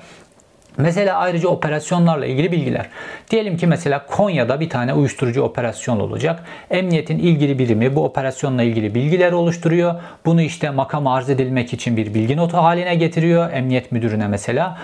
Mesela 0.77 1.17
ayrıca 1.17 1.49
operasyonlarla 1.49 2.25
ilgili 2.25 2.51
bilgiler. 2.51 2.85
Diyelim 3.29 3.57
ki 3.57 3.67
mesela 3.67 4.05
Konya'da 4.05 4.59
bir 4.59 4.69
tane 4.69 4.93
uyuşturucu 4.93 5.41
operasyon 5.41 5.99
olacak. 5.99 6.43
Emniyetin 6.71 7.19
ilgili 7.19 7.59
birimi 7.59 7.95
bu 7.95 8.03
operasyonla 8.03 8.63
ilgili 8.63 8.95
bilgiler 8.95 9.31
oluşturuyor. 9.31 9.95
Bunu 10.25 10.41
işte 10.41 10.69
makam 10.69 11.07
arz 11.07 11.29
edilmek 11.29 11.73
için 11.73 11.97
bir 11.97 12.13
bilgi 12.13 12.37
notu 12.37 12.57
haline 12.57 12.95
getiriyor. 12.95 13.53
Emniyet 13.53 13.91
müdürüne 13.91 14.27
mesela 14.27 14.77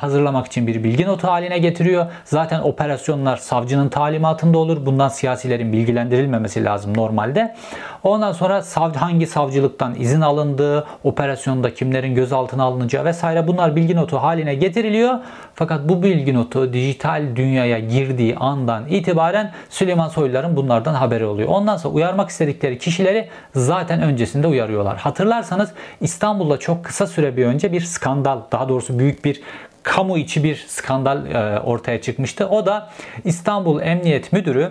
hazırlamak 0.00 0.46
için 0.46 0.66
bir 0.66 0.84
bilgi 0.84 1.06
notu 1.06 1.28
haline 1.28 1.58
getiriyor. 1.58 2.06
Zaten 2.24 2.60
operasyonlar 2.60 3.36
savcının 3.36 3.88
talimatında 3.88 4.58
olur. 4.58 4.86
Bundan 4.86 5.08
siyasilerin 5.08 5.72
bilgilendirilmemesi 5.72 6.64
lazım 6.64 6.96
normalde. 6.96 7.54
Ondan 8.02 8.32
sonra 8.32 8.62
savcı 8.62 8.98
hangi 8.98 9.26
savcılıktan 9.26 9.94
izin 9.98 10.20
alındığı, 10.20 10.86
operasyonda 11.04 11.74
kimlerin 11.74 12.14
gözaltına 12.14 12.64
alınacağı 12.64 13.04
vesaire 13.04 13.48
bunlar 13.48 13.76
bilgi 13.76 13.96
notu 13.96 14.16
haline 14.16 14.54
getiriliyor. 14.54 15.14
Fakat 15.54 15.88
bu 15.88 16.02
bilgi 16.02 16.34
notu 16.34 16.72
dijital 16.72 17.22
dünyaya 17.36 17.78
girdiği 17.78 18.36
andan 18.36 18.86
itibaren 18.88 19.52
Süleyman 19.70 20.08
Soyluların 20.08 20.56
bunlardan 20.56 20.94
haberi 20.94 21.24
oluyor. 21.24 21.48
Ondan 21.48 21.76
sonra 21.76 21.94
uyarmak 21.94 22.30
istedikleri 22.30 22.78
kişileri 22.78 23.28
zaten 23.54 24.02
öncesinde 24.02 24.46
uyarıyorlar. 24.46 24.96
Hatırlarsanız 24.96 25.72
İstanbul'da 26.00 26.58
çok 26.58 26.84
kısa 26.84 27.06
süre 27.06 27.36
bir 27.36 27.46
önce 27.46 27.72
bir 27.72 27.80
skandal, 27.80 28.38
daha 28.52 28.68
doğrusu 28.68 28.98
büyük 28.98 29.24
bir 29.24 29.40
kamu 29.82 30.18
içi 30.18 30.44
bir 30.44 30.64
skandal 30.68 31.26
e, 31.26 31.60
ortaya 31.60 32.00
çıkmıştı. 32.00 32.48
O 32.48 32.66
da 32.66 32.90
İstanbul 33.24 33.80
Emniyet 33.80 34.32
Müdürü 34.32 34.70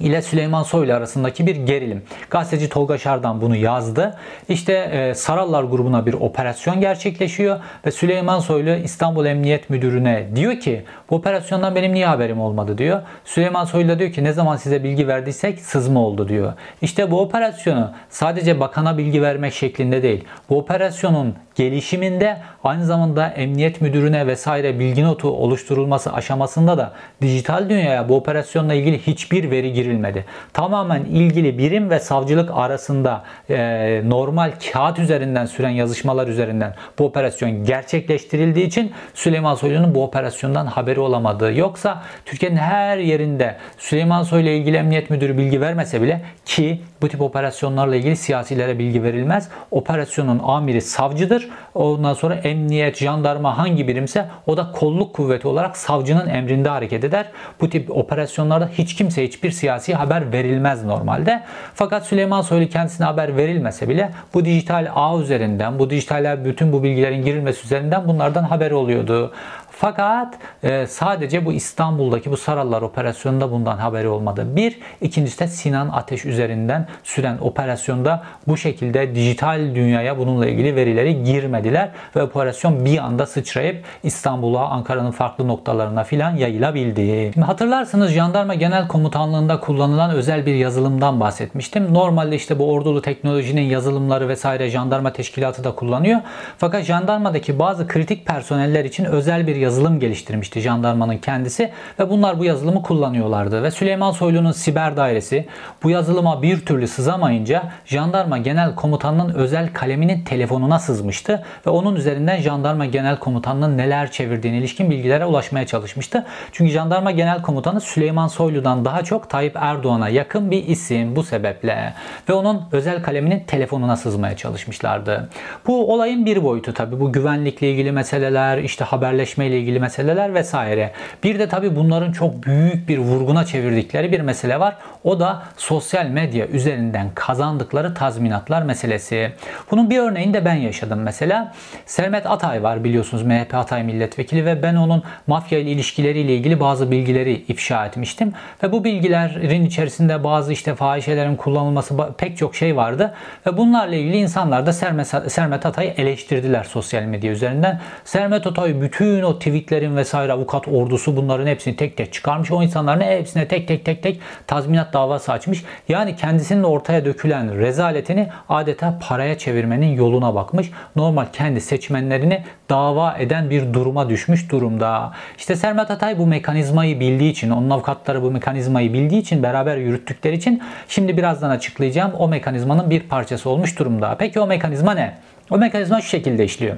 ile 0.00 0.22
Süleyman 0.22 0.62
Soylu 0.62 0.92
arasındaki 0.92 1.46
bir 1.46 1.56
gerilim. 1.56 2.02
Gazeteci 2.30 2.68
Tolga 2.68 2.98
Şardan 2.98 3.40
bunu 3.40 3.56
yazdı. 3.56 4.16
İşte 4.48 4.72
e, 4.72 5.14
Sarallar 5.14 5.64
grubuna 5.64 6.06
bir 6.06 6.12
operasyon 6.14 6.80
gerçekleşiyor 6.80 7.60
ve 7.86 7.90
Süleyman 7.90 8.40
Soylu 8.40 8.70
İstanbul 8.70 9.26
Emniyet 9.26 9.70
Müdürü'ne 9.70 10.26
diyor 10.36 10.60
ki 10.60 10.84
bu 11.10 11.16
operasyondan 11.16 11.74
benim 11.74 11.94
niye 11.94 12.06
haberim 12.06 12.40
olmadı 12.40 12.78
diyor. 12.78 13.02
Süleyman 13.24 13.64
Soylu 13.64 13.88
da 13.88 13.98
diyor 13.98 14.12
ki 14.12 14.24
ne 14.24 14.32
zaman 14.32 14.56
size 14.56 14.84
bilgi 14.84 15.08
verdiysek 15.08 15.60
sızma 15.60 16.00
oldu 16.00 16.28
diyor. 16.28 16.52
İşte 16.82 17.10
bu 17.10 17.20
operasyonu 17.20 17.92
sadece 18.10 18.60
bakana 18.60 18.98
bilgi 18.98 19.22
vermek 19.22 19.52
şeklinde 19.52 20.02
değil. 20.02 20.24
Bu 20.50 20.58
operasyonun 20.58 21.34
gelişiminde 21.58 22.36
aynı 22.64 22.86
zamanda 22.86 23.28
emniyet 23.28 23.80
müdürüne 23.80 24.26
vesaire 24.26 24.78
bilgi 24.78 25.04
notu 25.04 25.28
oluşturulması 25.28 26.12
aşamasında 26.12 26.78
da 26.78 26.92
dijital 27.22 27.70
dünyaya 27.70 28.08
bu 28.08 28.16
operasyonla 28.16 28.74
ilgili 28.74 28.98
hiçbir 28.98 29.50
veri 29.50 29.72
girilmedi. 29.72 30.24
Tamamen 30.52 31.04
ilgili 31.04 31.58
birim 31.58 31.90
ve 31.90 32.00
savcılık 32.00 32.50
arasında 32.54 33.24
e, 33.50 34.02
normal 34.04 34.52
kağıt 34.72 34.98
üzerinden 34.98 35.46
süren 35.46 35.70
yazışmalar 35.70 36.28
üzerinden 36.28 36.74
bu 36.98 37.04
operasyon 37.04 37.64
gerçekleştirildiği 37.64 38.66
için 38.66 38.92
Süleyman 39.14 39.54
Soylu'nun 39.54 39.94
bu 39.94 40.04
operasyondan 40.04 40.66
haberi 40.66 41.00
olamadığı. 41.00 41.52
Yoksa 41.52 42.02
Türkiye'nin 42.24 42.56
her 42.56 42.98
yerinde 42.98 43.56
Süleyman 43.78 44.22
Soylu 44.22 44.48
ile 44.48 44.56
ilgili 44.56 44.76
emniyet 44.76 45.10
müdürü 45.10 45.38
bilgi 45.38 45.60
vermese 45.60 46.02
bile 46.02 46.20
ki 46.44 46.80
bu 47.02 47.08
tip 47.08 47.20
operasyonlarla 47.20 47.96
ilgili 47.96 48.16
siyasilere 48.16 48.78
bilgi 48.78 49.02
verilmez. 49.02 49.48
Operasyonun 49.70 50.40
amiri 50.44 50.80
savcıdır. 50.80 51.47
Ondan 51.74 52.14
sonra 52.14 52.34
emniyet, 52.34 52.96
jandarma 52.96 53.58
hangi 53.58 53.88
birimse 53.88 54.26
o 54.46 54.56
da 54.56 54.72
kolluk 54.72 55.14
kuvveti 55.14 55.48
olarak 55.48 55.76
savcının 55.76 56.28
emrinde 56.28 56.68
hareket 56.68 57.04
eder. 57.04 57.26
Bu 57.60 57.70
tip 57.70 57.96
operasyonlarda 57.96 58.68
hiç 58.78 58.96
kimse 58.96 59.24
hiçbir 59.24 59.50
siyasi 59.50 59.94
haber 59.94 60.32
verilmez 60.32 60.84
normalde. 60.84 61.42
Fakat 61.74 62.06
Süleyman 62.06 62.42
Soylu 62.42 62.68
kendisine 62.68 63.06
haber 63.06 63.36
verilmese 63.36 63.88
bile 63.88 64.10
bu 64.34 64.44
dijital 64.44 64.88
ağ 64.94 65.18
üzerinden, 65.18 65.78
bu 65.78 65.90
dijital 65.90 66.44
bütün 66.44 66.72
bu 66.72 66.82
bilgilerin 66.82 67.24
girilmesi 67.24 67.64
üzerinden 67.64 68.08
bunlardan 68.08 68.42
haber 68.42 68.70
oluyordu. 68.70 69.32
Fakat 69.80 70.34
e, 70.62 70.86
sadece 70.86 71.44
bu 71.44 71.52
İstanbul'daki 71.52 72.30
bu 72.30 72.36
Sarallar 72.36 72.82
operasyonunda 72.82 73.52
bundan 73.52 73.76
haberi 73.76 74.08
olmadı. 74.08 74.56
Bir, 74.56 74.78
ikincisi 75.00 75.40
de 75.40 75.46
Sinan 75.46 75.88
Ateş 75.88 76.24
üzerinden 76.24 76.86
süren 77.04 77.38
operasyonda 77.40 78.22
bu 78.48 78.56
şekilde 78.56 79.14
dijital 79.14 79.74
dünyaya 79.74 80.18
bununla 80.18 80.46
ilgili 80.46 80.76
verileri 80.76 81.24
girmediler 81.24 81.90
ve 82.16 82.22
operasyon 82.22 82.84
bir 82.84 82.98
anda 82.98 83.26
sıçrayıp 83.26 83.84
İstanbul'a, 84.02 84.68
Ankara'nın 84.68 85.10
farklı 85.10 85.48
noktalarına 85.48 86.04
filan 86.04 86.36
yayılabildi. 86.36 87.30
Şimdi 87.34 87.46
hatırlarsınız 87.46 88.10
Jandarma 88.10 88.54
Genel 88.54 88.88
Komutanlığı'nda 88.88 89.60
kullanılan 89.60 90.10
özel 90.10 90.46
bir 90.46 90.54
yazılımdan 90.54 91.20
bahsetmiştim. 91.20 91.94
Normalde 91.94 92.36
işte 92.36 92.58
bu 92.58 92.72
ordulu 92.72 93.02
teknolojinin 93.02 93.62
yazılımları 93.62 94.28
vesaire 94.28 94.70
jandarma 94.70 95.12
teşkilatı 95.12 95.64
da 95.64 95.74
kullanıyor. 95.74 96.20
Fakat 96.58 96.84
jandarmadaki 96.84 97.58
bazı 97.58 97.88
kritik 97.88 98.26
personeller 98.26 98.84
için 98.84 99.04
özel 99.04 99.46
bir 99.46 99.56
yazılım 99.56 99.67
yazılım 99.68 100.00
geliştirmişti 100.00 100.60
jandarmanın 100.60 101.18
kendisi 101.18 101.70
ve 101.98 102.10
bunlar 102.10 102.38
bu 102.38 102.44
yazılımı 102.44 102.82
kullanıyorlardı. 102.82 103.62
Ve 103.62 103.70
Süleyman 103.70 104.10
Soylu'nun 104.10 104.52
siber 104.52 104.96
dairesi 104.96 105.46
bu 105.82 105.90
yazılıma 105.90 106.42
bir 106.42 106.66
türlü 106.66 106.88
sızamayınca 106.88 107.62
jandarma 107.84 108.38
genel 108.38 108.74
komutanının 108.74 109.34
özel 109.34 109.72
kaleminin 109.72 110.24
telefonuna 110.24 110.78
sızmıştı 110.78 111.44
ve 111.66 111.70
onun 111.70 111.96
üzerinden 111.96 112.40
jandarma 112.40 112.86
genel 112.86 113.18
komutanının 113.18 113.78
neler 113.78 114.10
çevirdiğine 114.10 114.58
ilişkin 114.58 114.90
bilgilere 114.90 115.24
ulaşmaya 115.24 115.66
çalışmıştı. 115.66 116.26
Çünkü 116.52 116.72
jandarma 116.72 117.10
genel 117.10 117.42
komutanı 117.42 117.80
Süleyman 117.80 118.28
Soylu'dan 118.28 118.84
daha 118.84 119.04
çok 119.04 119.30
Tayyip 119.30 119.56
Erdoğan'a 119.56 120.08
yakın 120.08 120.50
bir 120.50 120.66
isim 120.66 121.16
bu 121.16 121.22
sebeple 121.22 121.94
ve 122.28 122.32
onun 122.32 122.62
özel 122.72 123.02
kaleminin 123.02 123.40
telefonuna 123.46 123.96
sızmaya 123.96 124.36
çalışmışlardı. 124.36 125.28
Bu 125.66 125.94
olayın 125.94 126.26
bir 126.26 126.44
boyutu 126.44 126.74
tabi 126.74 127.00
bu 127.00 127.12
güvenlikle 127.12 127.70
ilgili 127.70 127.92
meseleler 127.92 128.58
işte 128.58 128.84
haberleşme 128.84 129.50
ilgili 129.58 129.80
meseleler 129.80 130.34
vesaire. 130.34 130.92
Bir 131.24 131.38
de 131.38 131.48
tabii 131.48 131.76
bunların 131.76 132.12
çok 132.12 132.46
büyük 132.46 132.88
bir 132.88 132.98
vurguna 132.98 133.44
çevirdikleri 133.44 134.12
bir 134.12 134.20
mesele 134.20 134.60
var. 134.60 134.76
O 135.08 135.20
da 135.20 135.42
sosyal 135.56 136.06
medya 136.06 136.46
üzerinden 136.46 137.10
kazandıkları 137.14 137.94
tazminatlar 137.94 138.62
meselesi. 138.62 139.32
Bunun 139.70 139.90
bir 139.90 139.98
örneğini 139.98 140.34
de 140.34 140.44
ben 140.44 140.54
yaşadım 140.54 141.00
mesela. 141.00 141.52
Sermet 141.86 142.26
Atay 142.26 142.62
var 142.62 142.84
biliyorsunuz 142.84 143.22
MHP 143.22 143.54
Atay 143.54 143.82
milletvekili 143.82 144.46
ve 144.46 144.62
ben 144.62 144.74
onun 144.74 145.02
mafya 145.26 145.58
ile 145.58 145.70
ilişkileriyle 145.70 146.34
ilgili 146.34 146.60
bazı 146.60 146.90
bilgileri 146.90 147.44
ifşa 147.48 147.86
etmiştim. 147.86 148.32
Ve 148.62 148.72
bu 148.72 148.84
bilgilerin 148.84 149.66
içerisinde 149.66 150.24
bazı 150.24 150.52
işte 150.52 150.74
fahişelerin 150.74 151.36
kullanılması 151.36 151.94
pek 152.18 152.36
çok 152.36 152.56
şey 152.56 152.76
vardı. 152.76 153.14
Ve 153.46 153.56
bunlarla 153.56 153.94
ilgili 153.96 154.16
insanlar 154.16 154.66
da 154.66 154.72
Sermet, 154.72 155.06
Sermet 155.06 155.66
Atay'ı 155.66 155.90
eleştirdiler 155.96 156.64
sosyal 156.64 157.02
medya 157.02 157.32
üzerinden. 157.32 157.80
Sermet 158.04 158.46
Atay 158.46 158.80
bütün 158.80 159.22
o 159.22 159.38
tweetlerin 159.38 159.96
vesaire 159.96 160.32
avukat 160.32 160.68
ordusu 160.68 161.16
bunların 161.16 161.46
hepsini 161.46 161.76
tek 161.76 161.96
tek 161.96 162.12
çıkarmış. 162.12 162.50
O 162.52 162.62
insanların 162.62 163.00
hepsine 163.00 163.48
tek 163.48 163.68
tek 163.68 163.84
tek 163.84 164.02
tek 164.02 164.20
tazminat 164.46 164.97
davası 164.98 165.32
açmış. 165.32 165.64
Yani 165.88 166.16
kendisinin 166.16 166.62
ortaya 166.62 167.04
dökülen 167.04 167.58
rezaletini 167.58 168.28
adeta 168.48 168.98
paraya 169.08 169.38
çevirmenin 169.38 169.86
yoluna 169.86 170.34
bakmış. 170.34 170.70
Normal 170.96 171.26
kendi 171.32 171.60
seçmenlerini 171.60 172.42
dava 172.70 173.16
eden 173.18 173.50
bir 173.50 173.72
duruma 173.72 174.08
düşmüş 174.08 174.50
durumda. 174.50 175.12
İşte 175.38 175.56
Sermet 175.56 175.90
Atay 175.90 176.18
bu 176.18 176.26
mekanizmayı 176.26 177.00
bildiği 177.00 177.30
için, 177.30 177.50
onun 177.50 177.70
avukatları 177.70 178.22
bu 178.22 178.30
mekanizmayı 178.30 178.92
bildiği 178.92 179.20
için, 179.20 179.42
beraber 179.42 179.76
yürüttükleri 179.76 180.34
için 180.36 180.62
şimdi 180.88 181.16
birazdan 181.16 181.50
açıklayacağım 181.50 182.12
o 182.18 182.28
mekanizmanın 182.28 182.90
bir 182.90 183.00
parçası 183.00 183.50
olmuş 183.50 183.78
durumda. 183.78 184.16
Peki 184.18 184.40
o 184.40 184.46
mekanizma 184.46 184.94
ne? 184.94 185.14
O 185.50 185.58
mekanizma 185.58 186.00
şu 186.00 186.08
şekilde 186.08 186.44
işliyor. 186.44 186.76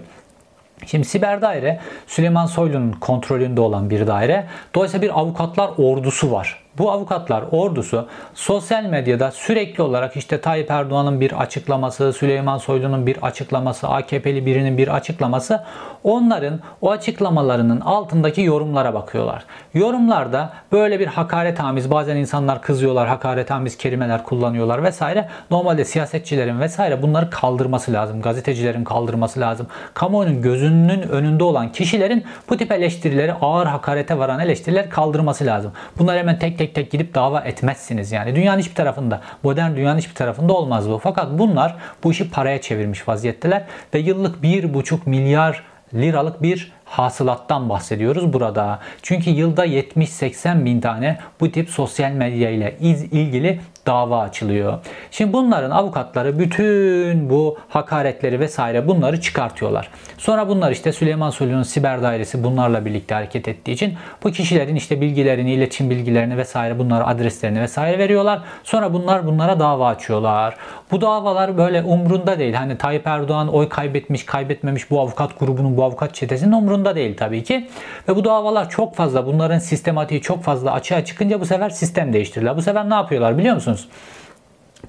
Şimdi 0.86 1.04
siber 1.04 1.42
daire 1.42 1.80
Süleyman 2.06 2.46
Soylu'nun 2.46 2.92
kontrolünde 2.92 3.60
olan 3.60 3.90
bir 3.90 4.06
daire. 4.06 4.46
Dolayısıyla 4.74 5.08
bir 5.08 5.18
avukatlar 5.20 5.70
ordusu 5.78 6.32
var 6.32 6.59
bu 6.78 6.90
avukatlar 6.90 7.44
ordusu 7.50 8.08
sosyal 8.34 8.84
medyada 8.84 9.30
sürekli 9.30 9.82
olarak 9.82 10.16
işte 10.16 10.40
Tayyip 10.40 10.70
Erdoğan'ın 10.70 11.20
bir 11.20 11.40
açıklaması, 11.40 12.12
Süleyman 12.12 12.58
Soylu'nun 12.58 13.06
bir 13.06 13.16
açıklaması, 13.22 13.88
AKP'li 13.88 14.46
birinin 14.46 14.78
bir 14.78 14.88
açıklaması 14.88 15.64
onların 16.04 16.60
o 16.80 16.90
açıklamalarının 16.90 17.80
altındaki 17.80 18.42
yorumlara 18.42 18.94
bakıyorlar. 18.94 19.44
Yorumlarda 19.74 20.52
böyle 20.72 21.00
bir 21.00 21.06
hakaret 21.06 21.60
amiz 21.60 21.90
bazen 21.90 22.16
insanlar 22.16 22.62
kızıyorlar, 22.62 23.08
hakaret 23.08 23.50
amiz 23.50 23.76
kelimeler 23.76 24.24
kullanıyorlar 24.24 24.82
vesaire. 24.82 25.28
Normalde 25.50 25.84
siyasetçilerin 25.84 26.60
vesaire 26.60 27.02
bunları 27.02 27.30
kaldırması 27.30 27.92
lazım. 27.92 28.22
Gazetecilerin 28.22 28.84
kaldırması 28.84 29.40
lazım. 29.40 29.66
Kamuoyunun 29.94 30.42
gözünün 30.42 31.02
önünde 31.02 31.44
olan 31.44 31.72
kişilerin 31.72 32.24
bu 32.48 32.56
tip 32.56 32.72
eleştirileri 32.72 33.32
ağır 33.32 33.66
hakarete 33.66 34.18
varan 34.18 34.40
eleştiriler 34.40 34.90
kaldırması 34.90 35.46
lazım. 35.46 35.72
Bunlar 35.98 36.18
hemen 36.18 36.38
tek 36.38 36.58
tek 36.60 36.74
tek 36.74 36.90
gidip 36.90 37.14
dava 37.14 37.40
etmezsiniz 37.40 38.12
yani. 38.12 38.36
Dünyanın 38.36 38.58
hiçbir 38.58 38.74
tarafında, 38.74 39.20
modern 39.42 39.76
dünyanın 39.76 39.98
hiçbir 39.98 40.14
tarafında 40.14 40.52
olmaz 40.52 40.90
bu. 40.90 40.98
Fakat 40.98 41.38
bunlar 41.38 41.76
bu 42.04 42.10
işi 42.10 42.30
paraya 42.30 42.60
çevirmiş 42.60 43.08
vaziyetteler 43.08 43.64
ve 43.94 43.98
yıllık 43.98 44.44
1,5 44.44 44.98
milyar 45.06 45.64
liralık 45.94 46.42
bir 46.42 46.72
hasılattan 46.84 47.68
bahsediyoruz 47.68 48.32
burada. 48.32 48.78
Çünkü 49.02 49.30
yılda 49.30 49.66
70-80 49.66 50.64
bin 50.64 50.80
tane 50.80 51.18
bu 51.40 51.52
tip 51.52 51.70
sosyal 51.70 52.10
medya 52.10 52.50
ile 52.50 52.76
ilgili 53.12 53.60
dava 53.86 54.20
açılıyor. 54.20 54.78
Şimdi 55.10 55.32
bunların 55.32 55.70
avukatları 55.70 56.38
bütün 56.38 57.30
bu 57.30 57.58
hakaretleri 57.68 58.40
vesaire 58.40 58.88
bunları 58.88 59.20
çıkartıyorlar. 59.20 59.90
Sonra 60.18 60.48
bunlar 60.48 60.70
işte 60.70 60.92
Süleyman 60.92 61.30
Soylu'nun 61.30 61.62
siber 61.62 62.02
dairesi 62.02 62.44
bunlarla 62.44 62.84
birlikte 62.84 63.14
hareket 63.14 63.48
ettiği 63.48 63.72
için 63.72 63.94
bu 64.24 64.30
kişilerin 64.30 64.76
işte 64.76 65.00
bilgilerini, 65.00 65.52
iletişim 65.52 65.90
bilgilerini 65.90 66.36
vesaire 66.36 66.78
bunları 66.78 67.06
adreslerini 67.06 67.60
vesaire 67.60 67.98
veriyorlar. 67.98 68.40
Sonra 68.64 68.92
bunlar 68.92 69.26
bunlara 69.26 69.60
dava 69.60 69.88
açıyorlar. 69.88 70.56
Bu 70.90 71.00
davalar 71.00 71.58
böyle 71.58 71.82
umrunda 71.82 72.38
değil. 72.38 72.54
Hani 72.54 72.78
Tayyip 72.78 73.06
Erdoğan 73.06 73.48
oy 73.48 73.68
kaybetmiş, 73.68 74.24
kaybetmemiş 74.26 74.90
bu 74.90 75.00
avukat 75.00 75.40
grubunun, 75.40 75.76
bu 75.76 75.84
avukat 75.84 76.14
çetesinin 76.14 76.52
umrunda 76.52 76.94
değil 76.94 77.16
tabii 77.16 77.44
ki. 77.44 77.68
Ve 78.08 78.16
bu 78.16 78.24
davalar 78.24 78.70
çok 78.70 78.96
fazla, 78.96 79.26
bunların 79.26 79.58
sistematiği 79.58 80.20
çok 80.20 80.42
fazla 80.42 80.72
açığa 80.72 81.04
çıkınca 81.04 81.40
bu 81.40 81.46
sefer 81.46 81.70
sistem 81.70 82.12
değiştirirler. 82.12 82.56
Bu 82.56 82.62
sefer 82.62 82.90
ne 82.90 82.94
yapıyorlar 82.94 83.38
biliyor 83.38 83.54
musunuz? 83.54 83.79
años. 83.84 84.19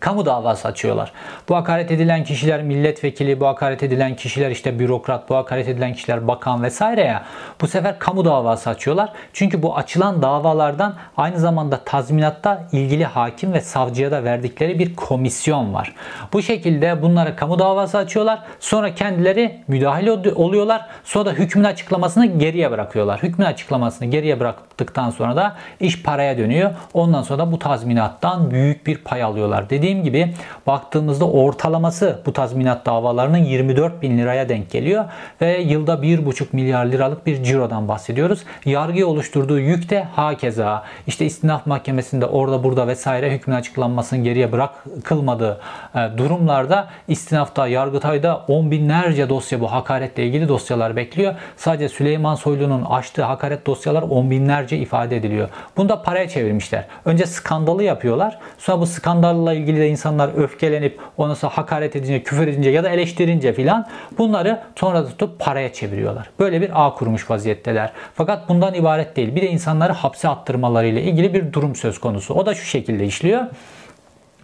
Kamu 0.01 0.25
davası 0.25 0.67
açıyorlar. 0.67 1.11
Bu 1.49 1.55
hakaret 1.55 1.91
edilen 1.91 2.23
kişiler 2.23 2.63
milletvekili, 2.63 3.39
bu 3.39 3.47
hakaret 3.47 3.83
edilen 3.83 4.15
kişiler 4.15 4.51
işte 4.51 4.79
bürokrat, 4.79 5.29
bu 5.29 5.35
hakaret 5.35 5.67
edilen 5.67 5.93
kişiler 5.93 6.27
bakan 6.27 6.63
vesaire 6.63 7.01
ya. 7.01 7.23
Bu 7.61 7.67
sefer 7.67 7.99
kamu 7.99 8.25
davası 8.25 8.69
açıyorlar. 8.69 9.09
Çünkü 9.33 9.63
bu 9.63 9.77
açılan 9.77 10.21
davalardan 10.21 10.95
aynı 11.17 11.39
zamanda 11.39 11.77
tazminatta 11.77 12.63
ilgili 12.71 13.05
hakim 13.05 13.53
ve 13.53 13.61
savcıya 13.61 14.11
da 14.11 14.23
verdikleri 14.23 14.79
bir 14.79 14.95
komisyon 14.95 15.73
var. 15.73 15.95
Bu 16.33 16.41
şekilde 16.41 17.01
bunlara 17.01 17.35
kamu 17.35 17.59
davası 17.59 17.97
açıyorlar. 17.97 18.39
Sonra 18.59 18.95
kendileri 18.95 19.63
müdahale 19.67 20.11
oluyorlar. 20.11 20.85
Sonra 21.03 21.25
da 21.25 21.31
hükmün 21.31 21.63
açıklamasını 21.63 22.25
geriye 22.25 22.71
bırakıyorlar. 22.71 23.23
Hükmün 23.23 23.45
açıklamasını 23.45 24.07
geriye 24.07 24.39
bıraktıktan 24.39 25.09
sonra 25.09 25.35
da 25.35 25.55
iş 25.79 26.03
paraya 26.03 26.37
dönüyor. 26.37 26.71
Ondan 26.93 27.21
sonra 27.21 27.39
da 27.39 27.51
bu 27.51 27.59
tazminattan 27.59 28.51
büyük 28.51 28.87
bir 28.87 28.97
pay 28.97 29.23
alıyorlar. 29.23 29.69
Dediğim 29.69 29.90
dediğim 29.91 30.04
gibi 30.04 30.34
baktığımızda 30.67 31.25
ortalaması 31.25 32.19
bu 32.25 32.34
tazminat 32.34 32.86
davalarının 32.86 33.38
24 33.38 34.01
bin 34.01 34.17
liraya 34.17 34.49
denk 34.49 34.71
geliyor 34.71 35.06
ve 35.41 35.58
yılda 35.58 35.93
1,5 35.93 36.45
milyar 36.51 36.86
liralık 36.86 37.25
bir 37.25 37.43
cirodan 37.43 37.88
bahsediyoruz. 37.88 38.43
Yargıya 38.65 39.08
oluşturduğu 39.08 39.60
yük 39.60 39.89
de 39.89 40.04
hakeza 40.04 40.84
işte 41.08 41.25
istinaf 41.25 41.65
mahkemesinde 41.65 42.25
orada 42.25 42.63
burada 42.63 42.88
vesaire 42.88 43.32
hükmün 43.32 43.56
açıklanmasının 43.56 44.23
geriye 44.23 44.51
bırakılmadığı 44.51 45.60
e, 45.95 45.99
durumlarda 46.17 46.88
istinafta, 47.08 47.67
yargıtayda 47.67 48.45
on 48.47 48.71
binlerce 48.71 49.30
dosya 49.30 49.60
bu 49.60 49.71
hakaretle 49.71 50.25
ilgili 50.25 50.47
dosyalar 50.47 50.95
bekliyor. 50.95 51.36
Sadece 51.58 51.89
Süleyman 51.89 52.36
Soylu'nun 52.36 52.86
açtığı 52.86 53.23
hakaret 53.23 53.65
dosyalar 53.65 54.01
on 54.01 54.32
binlerce 54.32 54.77
ifade 54.77 55.17
ediliyor. 55.17 55.49
Bunu 55.77 55.89
da 55.89 56.01
paraya 56.01 56.30
çevirmişler. 56.30 56.86
Önce 57.06 57.25
skandalı 57.25 57.84
yapıyorlar. 57.84 58.39
Sonra 58.58 58.80
bu 58.82 58.86
skandalla 58.86 59.54
ilgili 59.54 59.81
de 59.82 59.88
insanlar 59.88 60.30
öfkelenip 60.38 61.00
ondan 61.17 61.34
sonra 61.34 61.58
hakaret 61.58 61.96
edince, 61.96 62.24
küfür 62.24 62.48
edince 62.48 62.70
ya 62.70 62.84
da 62.84 62.89
eleştirince 62.89 63.54
filan 63.54 63.88
bunları 64.17 64.62
sonra 64.76 65.06
tutup 65.06 65.39
paraya 65.39 65.74
çeviriyorlar. 65.74 66.30
Böyle 66.39 66.62
bir 66.62 66.70
ağ 66.74 66.94
kurmuş 66.94 67.30
vaziyetteler. 67.30 67.91
Fakat 68.15 68.50
bundan 68.50 68.74
ibaret 68.74 69.15
değil. 69.15 69.36
Bir 69.36 69.41
de 69.41 69.50
insanları 69.50 69.94
hapse 69.94 70.30
attırmalarıyla 70.30 71.02
ilgili 71.02 71.34
bir 71.34 71.54
durum 71.54 71.76
söz 71.76 72.00
konusu. 72.00 72.34
O 72.34 72.46
da 72.46 72.56
şu 72.56 72.65
şekilde 72.65 73.06
işliyor. 73.06 73.41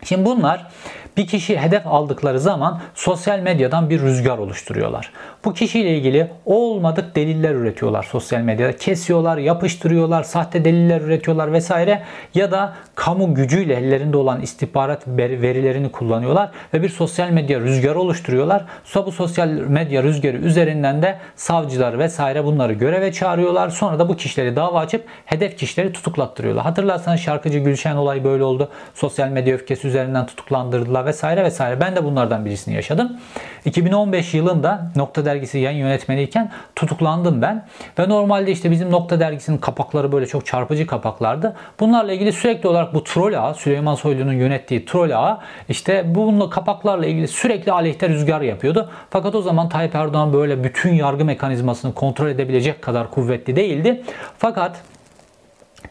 Şimdi 0.04 0.26
bunlar 0.26 0.68
bir 1.18 1.28
kişi 1.28 1.58
hedef 1.58 1.88
aldıkları 1.88 2.40
zaman 2.40 2.82
sosyal 2.96 3.40
medyadan 3.40 3.90
bir 3.90 4.02
rüzgar 4.02 4.38
oluşturuyorlar. 4.38 5.12
Bu 5.48 5.54
kişiyle 5.54 5.98
ilgili 5.98 6.28
olmadık 6.46 7.16
deliller 7.16 7.56
üretiyorlar 7.56 8.04
sosyal 8.04 8.42
medyada. 8.42 8.78
Kesiyorlar, 8.78 9.38
yapıştırıyorlar, 9.38 10.24
sahte 10.24 10.66
deliller 10.66 11.02
üretiyorlar 11.02 11.54
vesaire 11.54 12.02
ya 12.34 12.52
da 12.52 12.74
kamu 12.96 13.36
gücüyle 13.36 13.76
ellerinde 13.76 14.18
olan 14.18 14.42
istihbarat 14.42 15.08
verilerini 15.08 15.92
kullanıyorlar 15.92 16.52
ve 16.74 16.82
bir 16.82 16.90
sosyal 16.90 17.30
medya 17.30 17.60
rüzgarı 17.60 18.00
oluşturuyorlar. 18.00 18.66
Sonra 18.84 19.06
bu 19.06 19.12
sosyal 19.12 19.48
medya 19.48 20.04
rüzgarı 20.04 20.38
üzerinden 20.38 21.02
de 21.02 21.18
savcılar 21.36 22.00
vesaire 22.00 22.44
bunları 22.44 22.74
göreve 22.74 23.12
çağırıyorlar. 23.12 23.70
Sonra 23.70 24.00
da 24.00 24.10
bu 24.10 24.16
kişileri 24.16 24.56
dava 24.56 24.80
açıp 24.80 25.06
hedef 25.26 25.58
kişileri 25.58 25.94
tutuklattırıyorlar. 25.94 26.64
Hatırlarsanız 26.64 27.20
şarkıcı 27.20 27.60
Gülşen 27.60 27.96
olayı 27.96 28.24
böyle 28.24 28.44
oldu. 28.44 28.70
Sosyal 28.94 29.30
medya 29.30 29.56
öfkesi 29.56 29.88
üzerinden 29.88 30.26
tutuklandırdılar 30.26 31.06
vesaire 31.06 31.44
vesaire. 31.44 31.82
Ben 31.82 31.96
de 31.96 32.04
bunlardan 32.04 32.46
birisini 32.46 32.76
yaşadım. 32.76 33.18
2015 33.66 34.34
yılında 34.34 34.92
Nokta 34.96 35.26
Dergisi 35.38 35.60
yayın 35.60 35.78
yönetmeniyken 35.78 36.52
tutuklandım 36.76 37.42
ben. 37.42 37.66
Ve 38.00 38.10
normalde 38.10 38.52
işte 38.52 38.72
bizim 38.72 38.92
Nokta 38.92 39.20
Dergisi'nin 39.20 39.58
kapakları 39.58 40.12
böyle 40.12 40.26
çok 40.26 40.46
çarpıcı 40.46 40.88
kapaklardı. 40.88 41.56
Bunlarla 41.80 42.14
ilgili 42.14 42.34
sürekli 42.34 42.70
olarak 42.70 42.94
bu 42.94 43.04
troll 43.04 43.34
ağı, 43.34 43.56
Süleyman 43.56 43.96
Soylu'nun 43.96 44.34
yönettiği 44.34 44.86
troll 44.86 45.12
ağı 45.12 45.38
işte 45.70 46.16
bununla 46.16 46.50
kapaklarla 46.50 47.06
ilgili 47.06 47.28
sürekli 47.28 47.72
aleyhte 47.72 48.10
rüzgar 48.10 48.42
yapıyordu. 48.42 48.90
Fakat 49.10 49.36
o 49.36 49.42
zaman 49.42 49.70
Tayyip 49.70 49.96
Erdoğan 49.96 50.34
böyle 50.34 50.64
bütün 50.64 50.94
yargı 50.94 51.26
mekanizmasını 51.26 51.94
kontrol 51.94 52.28
edebilecek 52.28 52.82
kadar 52.82 53.12
kuvvetli 53.12 53.56
değildi. 53.56 54.04
Fakat 54.38 54.82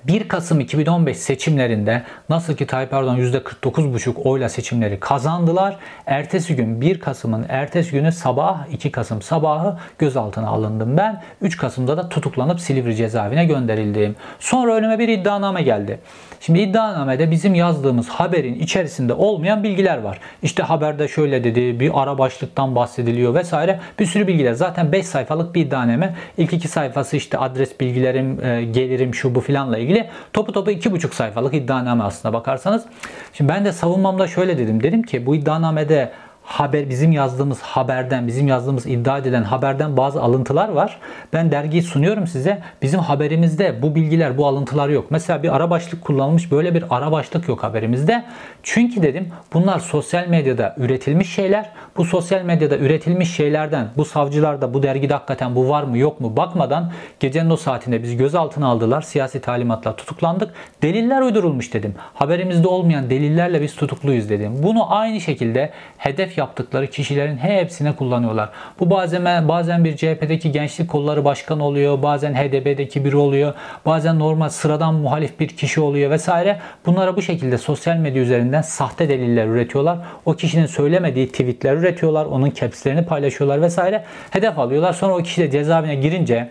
1 0.09 0.29
Kasım 0.29 0.61
2015 0.61 1.17
seçimlerinde 1.17 2.03
nasıl 2.29 2.57
ki 2.57 2.67
Tayyip 2.67 2.93
Erdoğan 2.93 3.19
%49,5 3.19 4.23
oyla 4.23 4.49
seçimleri 4.49 5.01
kazandılar. 5.01 5.77
Ertesi 6.07 6.57
gün 6.57 6.81
1 6.81 7.01
Kasım'ın 7.01 7.47
ertesi 7.49 7.91
günü 7.91 8.13
sabah 8.13 8.73
2 8.73 8.93
Kasım 8.93 9.23
sabahı 9.23 9.79
gözaltına 9.99 10.49
alındım 10.49 10.97
ben. 10.97 11.23
3 11.43 11.57
Kasım'da 11.57 11.97
da 11.97 12.09
tutuklanıp 12.09 12.61
Silivri 12.61 12.97
cezaevine 12.97 13.45
gönderildim. 13.45 14.17
Sonra 14.41 14.75
önüme 14.75 14.99
bir 14.99 15.09
iddianame 15.09 15.63
geldi. 15.63 15.99
Şimdi 16.41 16.61
iddianamede 16.61 17.31
bizim 17.31 17.55
yazdığımız 17.55 18.09
haberin 18.09 18.55
içerisinde 18.55 19.13
olmayan 19.13 19.63
bilgiler 19.63 19.99
var. 19.99 20.21
İşte 20.43 20.63
haberde 20.63 21.09
şöyle 21.09 21.45
dedi, 21.45 21.81
bir 21.81 21.91
ara 21.95 22.19
başlıktan 22.19 22.75
bahsediliyor 22.75 23.35
vesaire. 23.35 23.81
Bir 23.99 24.07
sürü 24.07 24.27
bilgiler. 24.27 24.53
Zaten 24.53 24.93
5 24.93 25.07
sayfalık 25.07 25.55
bir 25.55 25.67
iddianame. 25.67 26.15
İlk 26.39 26.53
iki 26.53 26.69
sayfası 26.69 27.17
işte 27.17 27.39
adres 27.39 27.81
bilgilerim, 27.81 28.45
e, 28.45 28.65
gelirim, 28.65 29.15
şu 29.15 29.35
bu 29.35 29.41
filanla 29.41 29.79
ilgili. 29.79 29.96
Topu 30.33 30.53
topu 30.53 30.71
2,5 30.71 31.15
sayfalık 31.15 31.55
iddianame 31.55 32.05
aslında 32.05 32.33
bakarsanız. 32.33 32.85
Şimdi 33.33 33.53
ben 33.53 33.65
de 33.65 33.73
savunmamda 33.73 34.27
şöyle 34.29 34.59
dedim. 34.59 34.83
Dedim 34.83 35.03
ki 35.03 35.27
bu 35.27 35.35
iddianamede 35.35 36.13
haber 36.47 36.89
bizim 36.89 37.13
yazdığımız 37.13 37.61
haberden, 37.61 38.27
bizim 38.27 38.49
yazdığımız 38.49 38.87
iddia 38.87 39.19
edilen 39.19 39.43
haberden 39.43 39.97
bazı 39.97 40.23
alıntılar 40.23 40.69
var. 40.69 40.99
Ben 41.33 41.51
dergiyi 41.51 41.83
sunuyorum 41.83 42.27
size. 42.27 42.63
Bizim 42.83 43.01
haberimizde 43.01 43.83
bu 43.83 43.95
bilgiler, 43.95 44.39
bu 44.39 44.47
alıntılar 44.47 44.89
yok. 44.89 45.07
Mesela 45.11 45.43
bir 45.43 45.57
ara 45.57 45.71
başlık 45.71 46.05
kullanılmış. 46.05 46.53
Böyle 46.53 46.75
bir 46.75 46.85
ara 46.91 47.13
başlık 47.13 47.49
yok 47.49 47.63
haberimizde. 47.63 48.25
Çünkü 48.63 49.03
dedim 49.03 49.29
bunlar 49.53 49.79
sosyal 49.79 50.27
medyada 50.27 50.75
üretilmiş 50.79 51.35
şeyler. 51.35 51.71
Bu 51.97 52.05
sosyal 52.05 52.43
medyada 52.43 52.77
üretilmiş 52.77 53.35
şeylerden 53.35 53.89
bu 53.97 54.05
savcılarda 54.05 54.75
bu 54.75 54.83
dergide 54.83 55.15
hakikaten 55.15 55.55
bu 55.55 55.69
var 55.69 55.83
mı 55.83 55.99
yok 55.99 56.21
mu 56.21 56.37
bakmadan 56.37 56.93
gecenin 57.21 57.51
o 57.51 57.57
saatinde 57.57 58.03
biz 58.03 58.17
gözaltına 58.17 58.67
aldılar. 58.67 59.03
Siyasi 59.03 59.41
talimatla 59.41 59.97
tutuklandık. 59.97 60.55
Deliller 60.83 61.23
uydurulmuş 61.23 61.75
dedim. 61.75 61.95
Haberimizde 62.15 62.69
olmayan 62.69 63.11
delillerle 63.11 63.63
biz 63.63 63.77
tutukluyuz 63.77 64.29
dedim. 64.29 64.53
Bunu 64.63 64.95
aynı 64.95 65.21
şekilde 65.21 65.73
hedef 65.99 66.36
yaptıkları 66.39 66.87
kişilerin 66.87 67.37
hepsine 67.37 67.97
kullanıyorlar. 67.97 68.51
Bu 68.81 68.91
bazen 68.91 69.49
bazen 69.49 69.85
bir 69.85 69.97
CHP'deki 69.97 70.53
gençlik 70.53 70.91
kolları 70.91 71.25
başkanı 71.25 71.65
oluyor, 71.65 72.03
bazen 72.03 72.35
HDP'deki 72.35 73.05
biri 73.05 73.17
oluyor, 73.17 73.55
bazen 73.87 74.19
normal 74.19 74.49
sıradan 74.49 74.95
muhalif 74.95 75.41
bir 75.41 75.49
kişi 75.49 75.81
oluyor 75.81 76.11
vesaire. 76.11 76.59
Bunlara 76.87 77.17
bu 77.17 77.23
şekilde 77.23 77.59
sosyal 77.59 77.97
medya 77.97 78.23
üzerinden 78.23 78.63
sahte 78.63 79.09
deliller 79.09 79.47
üretiyorlar. 79.47 79.99
O 80.25 80.33
kişinin 80.33 80.67
söylemediği 80.67 81.29
tweetler 81.29 81.77
üretiyorlar, 81.77 82.27
onun 82.27 82.51
capslerini 82.51 83.05
paylaşıyorlar 83.05 83.63
vesaire. 83.63 84.05
Hedef 84.31 84.59
alıyorlar. 84.59 84.93
Sonra 84.93 85.15
o 85.15 85.23
kişi 85.23 85.43
de 85.43 85.51
cezaevine 85.51 85.95
girince 85.95 86.49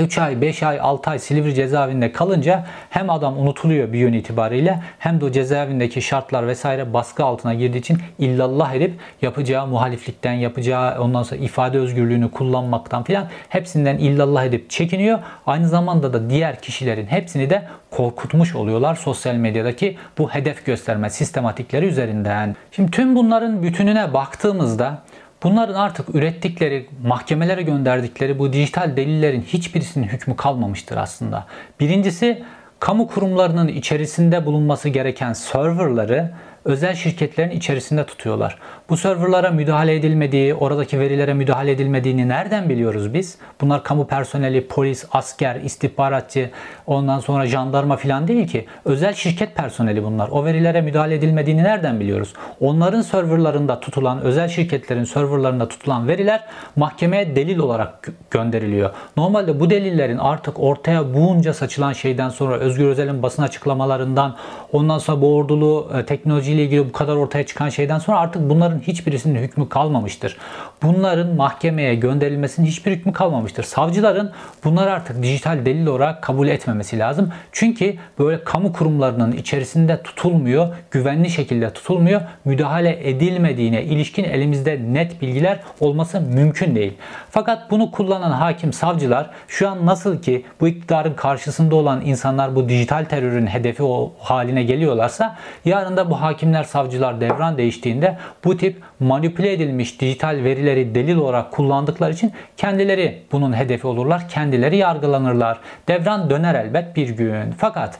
3 0.00 0.18
ay, 0.18 0.40
5 0.40 0.62
ay, 0.62 0.80
6 0.80 1.10
ay 1.10 1.18
Silivri 1.18 1.54
cezaevinde 1.54 2.12
kalınca 2.12 2.66
hem 2.90 3.10
adam 3.10 3.38
unutuluyor 3.38 3.92
bir 3.92 3.98
yön 3.98 4.12
itibariyle 4.12 4.80
hem 4.98 5.20
de 5.20 5.24
o 5.24 5.30
cezaevindeki 5.30 6.02
şartlar 6.02 6.46
vesaire 6.46 6.92
baskı 6.92 7.24
altına 7.24 7.54
girdiği 7.54 7.78
için 7.78 7.98
illallah 8.18 8.74
edip 8.74 8.94
yapacağı 9.22 9.66
muhaliflikten, 9.66 10.32
yapacağı 10.32 11.00
ondan 11.00 11.22
sonra 11.22 11.40
ifade 11.40 11.78
özgürlüğünü 11.78 12.30
kullanmaktan 12.30 13.02
filan 13.02 13.28
hepsinden 13.48 13.98
illallah 13.98 14.44
edip 14.44 14.70
çekiniyor. 14.70 15.18
Aynı 15.46 15.68
zamanda 15.68 16.12
da 16.12 16.30
diğer 16.30 16.60
kişilerin 16.60 17.06
hepsini 17.06 17.50
de 17.50 17.62
korkutmuş 17.90 18.54
oluyorlar 18.54 18.94
sosyal 18.94 19.34
medyadaki 19.34 19.96
bu 20.18 20.30
hedef 20.30 20.66
gösterme 20.66 21.10
sistematikleri 21.10 21.86
üzerinden. 21.86 22.56
Şimdi 22.72 22.90
tüm 22.90 23.16
bunların 23.16 23.62
bütününe 23.62 24.14
baktığımızda 24.14 25.02
Bunların 25.42 25.74
artık 25.74 26.14
ürettikleri, 26.14 26.86
mahkemelere 27.02 27.62
gönderdikleri 27.62 28.38
bu 28.38 28.52
dijital 28.52 28.96
delillerin 28.96 29.42
hiçbirisinin 29.42 30.06
hükmü 30.06 30.36
kalmamıştır 30.36 30.96
aslında. 30.96 31.46
Birincisi 31.80 32.42
kamu 32.80 33.08
kurumlarının 33.08 33.68
içerisinde 33.68 34.46
bulunması 34.46 34.88
gereken 34.88 35.32
serverları 35.32 36.30
özel 36.64 36.94
şirketlerin 36.94 37.50
içerisinde 37.50 38.06
tutuyorlar. 38.06 38.58
Bu 38.88 38.96
serverlara 38.96 39.50
müdahale 39.50 39.94
edilmediği, 39.94 40.54
oradaki 40.54 41.00
verilere 41.00 41.34
müdahale 41.34 41.70
edilmediğini 41.70 42.28
nereden 42.28 42.68
biliyoruz 42.68 43.14
biz? 43.14 43.38
Bunlar 43.60 43.84
kamu 43.84 44.06
personeli, 44.06 44.66
polis, 44.66 45.04
asker, 45.12 45.56
istihbaratçı, 45.56 46.50
ondan 46.86 47.20
sonra 47.20 47.46
jandarma 47.46 47.96
falan 47.96 48.28
değil 48.28 48.48
ki. 48.48 48.66
Özel 48.84 49.14
şirket 49.14 49.56
personeli 49.56 50.04
bunlar. 50.04 50.28
O 50.28 50.44
verilere 50.44 50.80
müdahale 50.80 51.14
edilmediğini 51.14 51.62
nereden 51.62 52.00
biliyoruz? 52.00 52.32
Onların 52.60 53.02
serverlarında 53.02 53.80
tutulan, 53.80 54.20
özel 54.20 54.48
şirketlerin 54.48 55.04
serverlarında 55.04 55.68
tutulan 55.68 56.08
veriler 56.08 56.44
mahkemeye 56.76 57.36
delil 57.36 57.58
olarak 57.58 58.08
gönderiliyor. 58.30 58.90
Normalde 59.16 59.60
bu 59.60 59.70
delillerin 59.70 60.18
artık 60.18 60.60
ortaya 60.60 61.14
buğunca 61.14 61.54
saçılan 61.54 61.92
şeyden 61.92 62.28
sonra 62.28 62.56
Özgür 62.56 62.86
Özel'in 62.86 63.22
basın 63.22 63.42
açıklamalarından, 63.42 64.36
ondan 64.72 64.98
sonra 64.98 65.20
bu 65.20 65.36
ordulu 65.36 65.90
e, 65.98 66.04
teknolojiyle 66.50 66.62
ilgili 66.62 66.88
bu 66.88 66.92
kadar 66.92 67.16
ortaya 67.16 67.46
çıkan 67.46 67.68
şeyden 67.68 67.98
sonra 67.98 68.18
artık 68.18 68.50
bunların 68.50 68.80
hiçbirisinin 68.80 69.42
hükmü 69.42 69.68
kalmamıştır. 69.68 70.36
Bunların 70.82 71.36
mahkemeye 71.36 71.94
gönderilmesinin 71.94 72.66
hiçbir 72.66 72.92
hükmü 72.92 73.12
kalmamıştır. 73.12 73.62
Savcıların 73.62 74.32
bunları 74.64 74.92
artık 74.92 75.22
dijital 75.22 75.64
delil 75.64 75.86
olarak 75.86 76.22
kabul 76.22 76.48
etmemesi 76.48 76.98
lazım. 76.98 77.32
Çünkü 77.52 77.94
böyle 78.18 78.44
kamu 78.44 78.72
kurumlarının 78.72 79.32
içerisinde 79.32 80.02
tutulmuyor, 80.02 80.74
güvenli 80.90 81.30
şekilde 81.30 81.72
tutulmuyor. 81.72 82.20
Müdahale 82.44 83.08
edilmediğine 83.08 83.82
ilişkin 83.84 84.24
elimizde 84.24 84.80
net 84.92 85.22
bilgiler 85.22 85.60
olması 85.80 86.20
mümkün 86.20 86.74
değil. 86.74 86.94
Fakat 87.30 87.70
bunu 87.70 87.90
kullanan 87.90 88.30
hakim 88.30 88.72
savcılar 88.72 89.30
şu 89.48 89.68
an 89.68 89.86
nasıl 89.86 90.22
ki 90.22 90.44
bu 90.60 90.68
iktidarın 90.68 91.14
karşısında 91.14 91.76
olan 91.76 92.00
insanlar 92.04 92.54
bu 92.54 92.68
dijital 92.68 93.04
terörün 93.04 93.46
hedefi 93.46 93.82
o 93.82 94.12
haline 94.18 94.62
geliyorlarsa 94.62 95.36
yarın 95.64 95.96
da 95.96 96.10
bu 96.10 96.20
hakimler 96.40 96.64
savcılar 96.64 97.20
devran 97.20 97.58
değiştiğinde 97.58 98.18
bu 98.44 98.56
tip 98.56 98.82
manipüle 99.00 99.52
edilmiş 99.52 100.00
dijital 100.00 100.44
verileri 100.44 100.94
delil 100.94 101.16
olarak 101.16 101.52
kullandıkları 101.52 102.12
için 102.12 102.32
kendileri 102.56 103.22
bunun 103.32 103.56
hedefi 103.56 103.86
olurlar. 103.86 104.28
Kendileri 104.28 104.76
yargılanırlar. 104.76 105.58
Devran 105.88 106.30
döner 106.30 106.54
elbet 106.54 106.96
bir 106.96 107.08
gün. 107.08 107.52
Fakat 107.58 107.98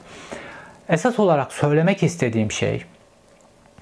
esas 0.88 1.18
olarak 1.18 1.52
söylemek 1.52 2.02
istediğim 2.02 2.50
şey 2.50 2.82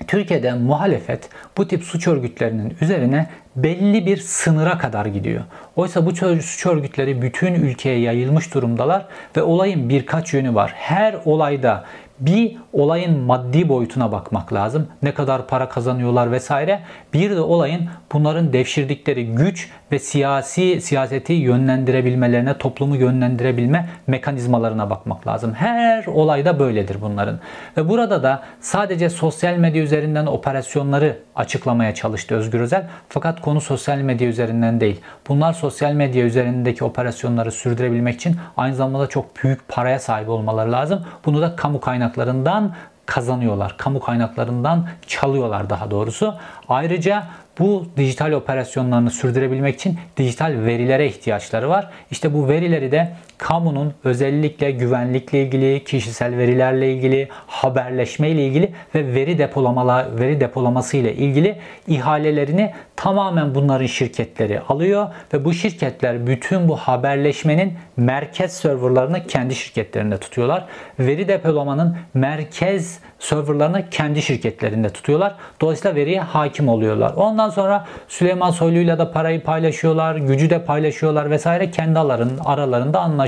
Türkiye'de 0.07 0.53
muhalefet 0.53 1.29
bu 1.57 1.69
tip 1.69 1.85
suç 1.85 2.09
örgütlerinin 2.09 2.77
üzerine 2.81 3.27
belli 3.57 4.07
bir 4.07 4.17
sınıra 4.17 4.79
kadar 4.79 5.07
gidiyor. 5.07 5.45
Oysa 5.77 6.07
bu 6.07 6.17
suç 6.17 6.67
örgütleri 6.67 7.23
bütün 7.23 7.55
ülkeye 7.55 7.99
yayılmış 7.99 8.55
durumdalar 8.55 9.07
ve 9.37 9.43
olayın 9.43 9.89
birkaç 9.89 10.35
yönü 10.35 10.55
var. 10.55 10.73
Her 10.75 11.17
olayda 11.25 11.85
bir 12.21 12.57
olayın 12.73 13.21
maddi 13.21 13.69
boyutuna 13.69 14.13
bakmak 14.13 14.53
lazım. 14.53 14.87
Ne 15.03 15.15
kadar 15.15 15.47
para 15.47 15.69
kazanıyorlar 15.69 16.33
vesaire. 16.33 16.81
Bir 17.15 17.31
de 17.31 17.41
olayın 17.41 17.89
bunların 18.13 18.53
devşirdikleri 18.53 19.35
güç 19.35 19.71
ve 19.93 19.99
siyasi 19.99 20.81
siyaseti 20.81 21.33
yönlendirebilmelerine, 21.33 22.59
toplumu 22.59 22.97
yönlendirebilme 22.97 23.89
mekanizmalarına 24.07 24.91
bakmak 24.91 25.27
lazım. 25.27 25.55
Her 25.55 26.07
olayda 26.07 26.59
böyledir 26.59 26.97
bunların. 27.01 27.39
Ve 27.77 27.89
burada 27.89 28.23
da 28.23 28.43
sadece 28.61 29.11
sosyal 29.11 29.57
medya 29.57 29.83
üzerinden 29.83 30.27
operasyonları 30.27 31.19
açıklamaya 31.37 31.95
çalıştı 31.95 32.35
Özgür 32.35 32.61
Özel. 32.61 32.87
Fakat 33.09 33.41
konu 33.41 33.61
sosyal 33.61 33.99
medya 33.99 34.29
üzerinden 34.29 34.81
değil. 34.81 35.01
Bunlar 35.29 35.53
sosyal 35.53 35.93
medya 35.93 36.25
üzerindeki 36.25 36.85
operasyonları 36.85 37.53
sürdürebilmek 37.53 38.15
için 38.15 38.37
aynı 38.57 38.75
zamanda 38.75 39.07
çok 39.07 39.45
büyük 39.45 39.69
paraya 39.69 39.99
sahip 39.99 40.29
olmaları 40.29 40.73
lazım. 40.73 41.05
Bunu 41.27 41.41
da 41.41 41.57
kamu 41.57 41.81
kaynaklarından 42.09 42.75
kazanıyorlar. 43.07 43.77
Kamu 43.77 44.01
kaynaklarından 44.01 44.89
çalıyorlar 45.07 45.71
daha 45.71 45.91
doğrusu. 45.91 46.35
Ayrıca 46.69 47.27
bu 47.59 47.87
dijital 47.97 48.33
operasyonlarını 48.33 49.11
sürdürebilmek 49.11 49.75
için 49.75 49.99
dijital 50.17 50.53
verilere 50.65 51.07
ihtiyaçları 51.07 51.69
var. 51.69 51.91
İşte 52.11 52.35
bu 52.35 52.49
verileri 52.49 52.93
de 52.93 53.13
kamunun 53.39 53.95
özellikle 54.05 54.71
güvenlikle 54.71 55.43
ilgili, 55.43 55.85
kişisel 55.85 56.37
verilerle 56.37 56.93
ilgili, 56.93 57.29
haberleşme 57.47 58.29
ile 58.29 58.47
ilgili 58.47 58.73
ve 58.95 59.15
veri 59.15 59.39
depolamalar 59.39 60.21
veri 60.21 60.41
depolaması 60.41 60.97
ile 60.97 61.15
ilgili 61.15 61.57
ihalelerini 61.89 62.73
tamamen 62.97 63.55
bunların 63.55 63.87
şirketleri 63.87 64.61
alıyor 64.61 65.07
ve 65.35 65.45
bu 65.45 65.53
şirketler 65.53 66.27
bütün 66.27 66.69
bu 66.69 66.77
haberleşmenin 66.77 67.73
merkez 67.97 68.53
serverlarını 68.53 69.27
kendi 69.27 69.55
şirketlerinde 69.55 70.19
tutuyorlar. 70.19 70.65
Veri 70.99 71.29
depolamanın 71.29 71.97
merkez 72.15 72.99
serverlarını 73.19 73.91
kendi 73.91 74.23
şirketlerinde 74.23 74.91
tutuyorlar. 74.91 75.35
Dolayısıyla 75.61 75.97
veriye 75.97 76.21
hakim 76.21 76.69
oluyorlar. 76.69 77.13
Ondan 77.17 77.51
sonra 77.51 77.87
Süleyman 78.09 78.51
Soylu'yla 78.51 78.99
da 78.99 79.13
parayı 79.13 79.43
paylaşıyorlar, 79.43 80.17
gücü 80.17 80.51
de 80.51 80.65
paylaşıyorlar 80.65 81.31
vesaire 81.31 81.71
kendi 81.71 81.99
aralarında 81.99 83.01
anlaşıyorlar. 83.01 83.28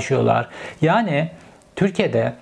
Yani 0.81 1.29
Türkiye'de 1.75 2.33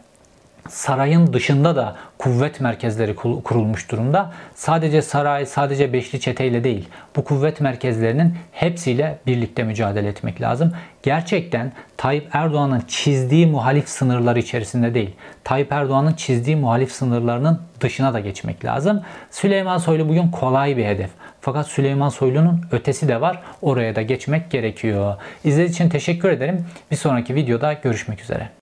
sarayın 0.70 1.34
dışında 1.34 1.76
da 1.76 1.96
kuvvet 2.18 2.62
merkezleri 2.62 3.16
kurulmuş 3.16 3.92
durumda. 3.92 4.32
Sadece 4.56 5.02
saray, 5.02 5.46
sadece 5.46 5.94
beşli 5.94 6.20
çeteyle 6.20 6.64
değil. 6.64 6.90
Bu 7.16 7.24
kuvvet 7.24 7.62
merkezlerinin 7.62 8.36
hepsiyle 8.52 9.20
birlikte 9.28 9.64
mücadele 9.64 10.08
etmek 10.08 10.42
lazım. 10.42 10.74
Gerçekten 11.04 11.72
Tayyip 11.98 12.36
Erdoğan'ın 12.36 12.84
çizdiği 12.88 13.48
muhalif 13.48 13.90
sınırları 13.90 14.40
içerisinde 14.40 14.94
değil. 14.94 15.16
Tayyip 15.44 15.72
Erdoğan'ın 15.72 16.14
çizdiği 16.14 16.56
muhalif 16.56 16.92
sınırlarının 16.92 17.62
dışına 17.80 18.14
da 18.14 18.20
geçmek 18.20 18.66
lazım. 18.66 19.02
Süleyman 19.32 19.78
Soylu 19.78 20.10
bugün 20.10 20.32
kolay 20.32 20.78
bir 20.78 20.86
hedef. 20.86 21.10
Fakat 21.42 21.68
Süleyman 21.68 22.10
Soylu'nun 22.10 22.62
ötesi 22.72 23.08
de 23.08 23.22
var. 23.22 23.42
Oraya 23.62 23.96
da 23.96 24.02
geçmek 24.02 24.52
gerekiyor. 24.52 25.16
İzlediğiniz 25.44 25.76
için 25.76 25.90
teşekkür 25.90 26.30
ederim. 26.30 26.66
Bir 26.92 26.96
sonraki 26.96 27.36
videoda 27.36 27.74
görüşmek 27.74 28.22
üzere. 28.22 28.59